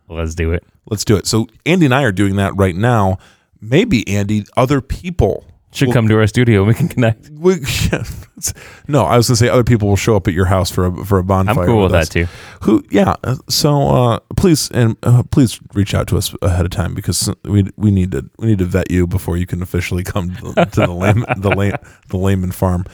Let's 0.07 0.35
do 0.35 0.51
it. 0.53 0.63
let's 0.89 1.03
do 1.03 1.17
it. 1.17 1.27
So 1.27 1.47
andy 1.65 1.85
and 1.85 1.93
i 1.95 2.03
are 2.03 2.11
doing 2.11 2.35
that 2.37 2.55
right 2.55 2.75
now. 2.75 3.17
Maybe 3.59 4.07
andy 4.07 4.45
other 4.55 4.81
people 4.81 5.45
Should 5.73 5.87
will- 5.89 5.93
come 5.93 6.07
to 6.07 6.15
our 6.17 6.27
studio 6.27 6.59
and 6.59 6.67
we 6.67 6.73
can 6.73 6.87
connect. 6.87 7.29
we, 7.33 7.55
yeah, 7.91 8.03
no, 8.87 9.03
I 9.05 9.17
was 9.17 9.27
gonna 9.27 9.35
say 9.35 9.49
other 9.49 9.63
people 9.65 9.87
will 9.89 9.97
show 9.97 10.15
up 10.15 10.27
at 10.27 10.33
your 10.33 10.45
house 10.45 10.71
for 10.71 10.85
a 10.85 11.05
for 11.05 11.17
a 11.17 11.21
I'm 11.21 11.27
bonfire. 11.27 11.65
cool 11.65 11.83
with 11.83 11.93
us. 11.93 12.07
that 12.09 12.13
too. 12.13 12.27
Who? 12.61 12.83
Yeah. 12.89 13.15
uh, 13.23 13.35
So 13.49 13.89
uh, 13.89 14.19
please 14.37 14.71
and 14.71 14.95
uh, 15.03 15.23
please 15.29 15.59
reach 15.73 15.93
out 15.93 16.07
to 16.07 16.17
us 16.17 16.33
ahead 16.41 16.65
of 16.65 16.71
time 16.71 16.93
because 16.95 17.29
we 17.43 17.69
we 17.75 17.91
need 17.91 18.11
to 18.13 18.29
we 18.39 18.47
need 18.47 18.59
to 18.59 18.65
vet 18.65 18.89
you 18.89 19.07
before 19.07 19.35
you 19.37 19.45
can 19.45 19.61
officially 19.61 20.03
come 20.03 20.33
to 20.35 20.53
the, 20.53 20.65
to 20.65 20.79
the 20.81 20.91
Lehman 20.93 21.25
the 21.41 21.49
lay, 21.49 21.73
the 22.07 22.17
Lehman 22.17 22.51
farm. 22.51 22.85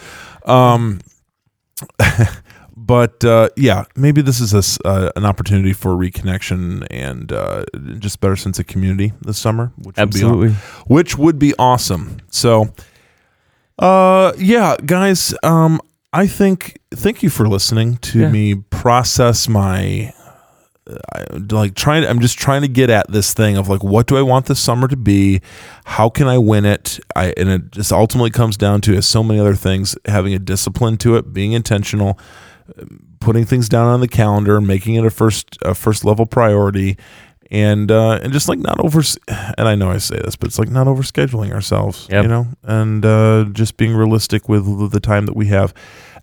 Um, 0.45 0.99
but 2.85 3.23
uh, 3.23 3.49
yeah, 3.55 3.85
maybe 3.95 4.21
this 4.21 4.39
is 4.39 4.53
a 4.53 4.87
uh, 4.87 5.11
an 5.15 5.25
opportunity 5.25 5.73
for 5.73 5.91
reconnection 5.95 6.85
and 6.91 7.31
uh, 7.31 7.63
just 7.99 8.19
better 8.19 8.35
sense 8.35 8.59
of 8.59 8.67
community 8.67 9.13
this 9.21 9.37
summer, 9.37 9.71
which 9.77 9.85
would 9.85 9.99
aw- 9.99 10.01
Absolutely. 10.01 10.49
which 10.87 11.17
would 11.17 11.39
be 11.39 11.53
awesome. 11.57 12.17
So, 12.29 12.73
uh, 13.79 14.33
yeah, 14.37 14.75
guys, 14.85 15.33
um, 15.43 15.79
I 16.11 16.27
think 16.27 16.79
thank 16.93 17.23
you 17.23 17.29
for 17.29 17.47
listening 17.47 17.97
to 17.97 18.19
Yeah. 18.21 18.29
me 18.31 18.55
process 18.55 19.47
my. 19.47 20.13
I, 21.13 21.23
like 21.49 21.75
trying 21.75 22.03
I'm 22.03 22.19
just 22.19 22.37
trying 22.37 22.61
to 22.61 22.67
get 22.67 22.89
at 22.89 23.09
this 23.09 23.33
thing 23.33 23.55
of 23.55 23.69
like 23.69 23.81
what 23.85 24.05
do 24.05 24.17
I 24.17 24.21
want 24.21 24.47
this 24.47 24.59
summer 24.59 24.89
to 24.89 24.97
be 24.97 25.39
how 25.85 26.09
can 26.09 26.27
I 26.27 26.37
win 26.37 26.65
it 26.65 26.99
I 27.15 27.33
and 27.37 27.47
it 27.47 27.71
just 27.71 27.93
ultimately 27.93 28.31
comes 28.31 28.57
down 28.57 28.81
to 28.81 28.93
as 28.97 29.05
so 29.07 29.23
many 29.23 29.39
other 29.39 29.55
things 29.55 29.95
having 30.07 30.33
a 30.33 30.39
discipline 30.39 30.97
to 30.97 31.15
it 31.15 31.31
being 31.31 31.53
intentional 31.53 32.19
putting 33.19 33.45
things 33.45 33.69
down 33.69 33.87
on 33.87 33.99
the 33.99 34.07
calendar, 34.07 34.59
making 34.61 34.95
it 34.95 35.05
a 35.05 35.09
first 35.09 35.57
a 35.61 35.73
first 35.75 36.03
level 36.05 36.25
priority, 36.25 36.97
and 37.51 37.91
uh, 37.91 38.19
and 38.23 38.33
just 38.33 38.47
like 38.49 38.59
not 38.59 38.79
over. 38.79 39.01
And 39.57 39.67
I 39.67 39.75
know 39.75 39.89
I 39.89 39.97
say 39.97 40.17
this, 40.17 40.35
but 40.35 40.47
it's 40.47 40.59
like 40.59 40.69
not 40.69 40.87
over 40.87 41.03
scheduling 41.03 41.51
ourselves, 41.51 42.07
Yep. 42.11 42.23
you 42.23 42.29
know, 42.29 42.47
and 42.63 43.05
uh, 43.05 43.45
just 43.51 43.77
being 43.77 43.93
realistic 43.95 44.47
with 44.49 44.91
the 44.91 44.99
time 44.99 45.25
that 45.25 45.35
we 45.35 45.47
have. 45.47 45.73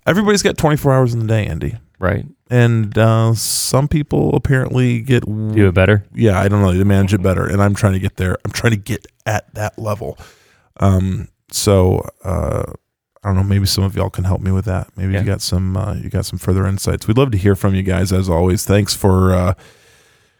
Everybody's 0.07 0.41
got 0.41 0.57
24 0.57 0.93
hours 0.93 1.13
in 1.13 1.19
the 1.19 1.27
day, 1.27 1.45
Andy, 1.45 1.75
Right. 1.99 2.25
and 2.49 2.97
uh, 2.97 3.35
some 3.35 3.87
people 3.87 4.35
apparently 4.35 4.99
get 5.01 5.23
Do 5.25 5.67
it 5.67 5.73
better. 5.75 6.03
yeah, 6.11 6.39
I 6.39 6.47
don't 6.47 6.63
know, 6.63 6.73
they 6.73 6.83
manage 6.83 7.13
it 7.13 7.21
better, 7.21 7.45
and 7.45 7.61
I'm 7.61 7.75
trying 7.75 7.93
to 7.93 7.99
get 7.99 8.15
there. 8.17 8.35
I'm 8.43 8.51
trying 8.51 8.71
to 8.71 8.79
get 8.79 9.05
at 9.27 9.53
that 9.53 9.77
level. 9.77 10.17
Um, 10.79 11.27
so 11.51 12.09
uh, 12.23 12.73
I 13.23 13.27
don't 13.29 13.35
know. 13.35 13.43
Maybe 13.43 13.65
some 13.67 13.83
of 13.83 13.95
y'all 13.95 14.09
can 14.09 14.23
help 14.23 14.41
me 14.41 14.51
with 14.51 14.65
that. 14.65 14.87
Maybe 14.97 15.13
Yeah. 15.13 15.19
you 15.19 15.25
got 15.25 15.41
some 15.41 15.77
uh, 15.77 15.93
you 15.93 16.09
got 16.09 16.25
some 16.25 16.39
further 16.39 16.65
insights. 16.65 17.07
We'd 17.07 17.17
love 17.17 17.31
to 17.31 17.37
hear 17.37 17.55
from 17.55 17.75
you 17.75 17.83
guys 17.83 18.11
as 18.11 18.27
always. 18.29 18.65
Thanks 18.65 18.95
for 18.95 19.33
uh, 19.33 19.53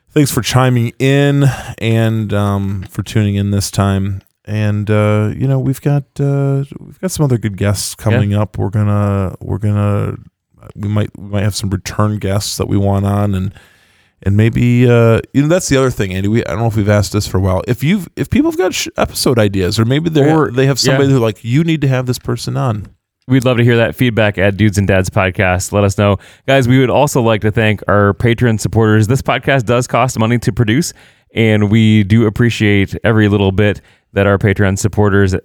thanks 0.10 0.32
for 0.32 0.41
chiming 0.41 0.94
in 1.00 1.46
and 1.78 2.34
um, 2.34 2.84
for 2.89 3.04
tuning 3.04 3.36
in 3.36 3.52
this 3.52 3.70
time. 3.70 4.22
And 4.46 4.89
uh, 4.89 5.32
you 5.36 5.48
know 5.48 5.60
we've 5.60 5.82
got 5.82 6.04
uh, 6.20 6.63
we've 6.80 7.00
got 7.00 7.12
some 7.12 7.24
other 7.24 7.38
good 7.38 7.56
guests 7.58 7.94
coming 7.94 8.34
up. 8.34 8.58
We're 8.58 8.72
gonna 8.72 9.36
we're 9.39 9.60
gonna 9.60 10.17
we 10.76 10.88
might 10.88 11.15
we 11.17 11.28
might 11.28 11.44
have 11.44 11.56
some 11.56 11.70
return 11.70 12.17
guests 12.17 12.58
that 12.58 12.67
we 12.67 12.78
want 12.78 13.06
on 13.06 13.36
and 13.36 13.54
and 14.23 14.38
maybe 14.38 14.89
uh, 14.89 15.21
you 15.34 15.41
know 15.41 15.47
that's 15.47 15.69
the 15.69 15.77
other 15.77 15.91
thing, 15.91 16.13
Andy. 16.13 16.27
We 16.27 16.45
I 16.45 16.51
don't 16.51 16.60
know 16.60 16.67
if 16.67 16.75
we've 16.75 16.89
asked 16.89 17.13
this 17.13 17.27
for 17.27 17.38
a 17.38 17.41
while. 17.41 17.62
If 17.67 17.84
you've 17.84 18.07
if 18.15 18.29
people 18.29 18.51
have 18.51 18.57
got 18.57 18.73
sh- 18.73 18.88
episode 18.97 19.39
ideas, 19.39 19.79
or 19.79 19.86
maybe 19.86 20.10
they 20.10 20.29
are 20.29 20.51
they 20.51 20.65
have 20.65 20.77
yeah. 20.77 20.91
somebody 20.91 21.10
who 21.10 21.19
like 21.19 21.43
you 21.43 21.63
need 21.63 21.81
to 21.81 21.88
have 21.88 22.05
this 22.05 22.19
person 22.19 22.57
on. 22.57 22.88
We'd 23.27 23.45
love 23.45 23.57
to 23.57 23.63
hear 23.63 23.77
that 23.77 23.95
feedback 23.95 24.38
at 24.38 24.57
Dudes 24.57 24.77
and 24.77 24.88
Dads 24.88 25.10
Podcast. 25.10 25.71
Let 25.71 25.84
us 25.84 25.97
know. 25.97 26.17
Guys, 26.47 26.67
we 26.67 26.79
would 26.79 26.89
also 26.89 27.21
like 27.21 27.41
to 27.41 27.51
thank 27.51 27.81
our 27.88 28.13
Patreon 28.13 28.60
supporters. 28.60 29.07
This 29.07 29.21
podcast 29.21 29.65
does 29.65 29.88
cost 29.88 30.17
money 30.19 30.39
to 30.39 30.51
produce, 30.51 30.91
and 31.34 31.71
we 31.71 32.03
do 32.03 32.25
appreciate 32.25 32.95
every 33.03 33.27
little 33.27 33.51
bit 33.51 33.79
that 34.13 34.27
our 34.27 34.38
Patreon 34.38 34.77
supporters 34.77 35.36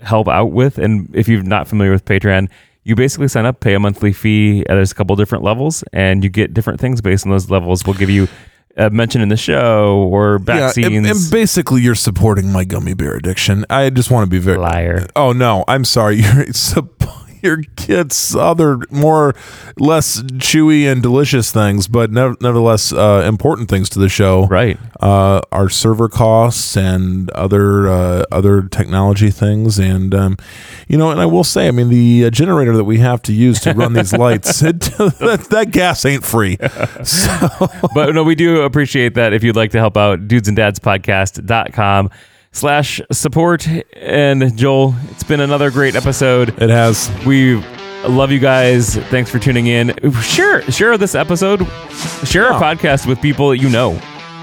help 0.00 0.28
out 0.28 0.52
with. 0.52 0.78
And 0.78 1.14
if 1.14 1.28
you're 1.28 1.42
not 1.42 1.68
familiar 1.68 1.92
with 1.92 2.04
Patreon, 2.04 2.48
you 2.86 2.94
basically 2.94 3.26
sign 3.26 3.46
up, 3.46 3.58
pay 3.58 3.74
a 3.74 3.80
monthly 3.80 4.12
fee. 4.12 4.64
Uh, 4.68 4.76
There's 4.76 4.92
a 4.92 4.94
couple 4.94 5.16
different 5.16 5.42
levels, 5.42 5.82
and 5.92 6.22
you 6.22 6.30
get 6.30 6.54
different 6.54 6.78
things 6.78 7.00
based 7.00 7.26
on 7.26 7.32
those 7.32 7.50
levels. 7.50 7.84
We'll 7.84 7.96
give 7.96 8.10
you 8.10 8.28
a 8.76 8.90
mention 8.90 9.20
in 9.22 9.28
the 9.28 9.36
show 9.36 10.08
or 10.12 10.38
back 10.38 10.58
yeah, 10.60 10.70
scenes. 10.70 10.94
and, 10.94 11.06
and 11.06 11.30
basically 11.32 11.80
you're 11.80 11.96
supporting 11.96 12.52
my 12.52 12.62
gummy 12.62 12.94
bear 12.94 13.16
addiction. 13.16 13.64
I 13.68 13.90
just 13.90 14.10
want 14.12 14.24
to 14.24 14.30
be 14.30 14.38
very 14.38 14.58
Liar. 14.58 15.06
Oh 15.16 15.32
no, 15.32 15.64
I'm 15.66 15.84
sorry. 15.84 16.16
You're 16.20 16.44
supp- 16.46 16.95
your 17.46 17.62
kids 17.76 18.34
other 18.34 18.78
more 18.90 19.34
less 19.78 20.22
chewy 20.22 20.90
and 20.90 21.02
delicious 21.02 21.50
things, 21.50 21.88
but 21.88 22.10
nev- 22.10 22.40
nevertheless 22.40 22.92
uh, 22.92 23.24
important 23.26 23.68
things 23.68 23.88
to 23.90 23.98
the 23.98 24.08
show. 24.08 24.46
Right. 24.46 24.78
Uh, 25.00 25.40
our 25.52 25.68
server 25.68 26.08
costs 26.08 26.76
and 26.76 27.30
other 27.30 27.88
uh, 27.88 28.24
other 28.32 28.62
technology 28.62 29.30
things, 29.30 29.78
and 29.78 30.14
um, 30.14 30.36
you 30.88 30.98
know, 30.98 31.10
and 31.10 31.20
I 31.20 31.26
will 31.26 31.44
say, 31.44 31.68
I 31.68 31.70
mean, 31.70 31.88
the 31.88 32.26
uh, 32.26 32.30
generator 32.30 32.76
that 32.76 32.84
we 32.84 32.98
have 32.98 33.22
to 33.22 33.32
use 33.32 33.60
to 33.60 33.72
run 33.72 33.92
these 33.92 34.12
lights, 34.12 34.62
it, 34.64 34.80
that, 34.80 35.46
that 35.50 35.70
gas 35.70 36.04
ain't 36.04 36.24
free. 36.24 36.58
So 37.06 37.68
but 37.94 38.14
no, 38.14 38.24
we 38.24 38.34
do 38.34 38.62
appreciate 38.62 39.14
that. 39.14 39.32
If 39.32 39.44
you'd 39.44 39.56
like 39.56 39.70
to 39.72 39.78
help 39.78 39.96
out, 39.96 40.28
dudesanddads.podcast.com 40.28 42.10
slash 42.56 43.00
support. 43.12 43.68
And 43.94 44.56
Joel, 44.56 44.94
it's 45.10 45.22
been 45.22 45.40
another 45.40 45.70
great 45.70 45.94
episode. 45.94 46.60
it 46.62 46.70
has. 46.70 47.10
We 47.26 47.56
love 48.08 48.32
you 48.32 48.38
guys. 48.38 48.96
Thanks 48.96 49.30
for 49.30 49.38
tuning 49.38 49.66
in. 49.66 49.94
Share 50.22 50.62
share 50.70 50.96
this 50.96 51.14
episode. 51.14 51.66
Share 52.24 52.46
our 52.52 52.60
podcast 52.60 53.06
with 53.06 53.20
people 53.20 53.50
that 53.50 53.58
you 53.58 53.68
know. 53.68 53.92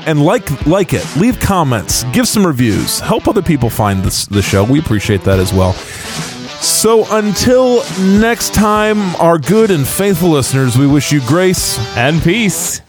and 0.06 0.24
like 0.24 0.66
like 0.68 0.94
it 0.94 1.06
leave 1.16 1.40
comments 1.40 2.04
give 2.12 2.28
some 2.28 2.46
reviews 2.46 3.00
help 3.00 3.26
other 3.26 3.42
people 3.42 3.70
find 3.70 4.04
this 4.04 4.26
the 4.26 4.42
show 4.42 4.62
we 4.66 4.78
appreciate 4.78 5.22
that 5.24 5.40
as 5.40 5.54
well 5.54 5.72
so 6.60 7.06
until 7.16 7.82
next 8.20 8.54
time 8.54 8.98
our 9.16 9.38
good 9.38 9.72
and 9.72 9.88
faithful 9.88 10.28
listeners 10.30 10.78
we 10.78 10.86
wish 10.88 11.14
you 11.14 11.22
grace 11.26 11.78
And 11.96 12.22
peace. 12.22 12.82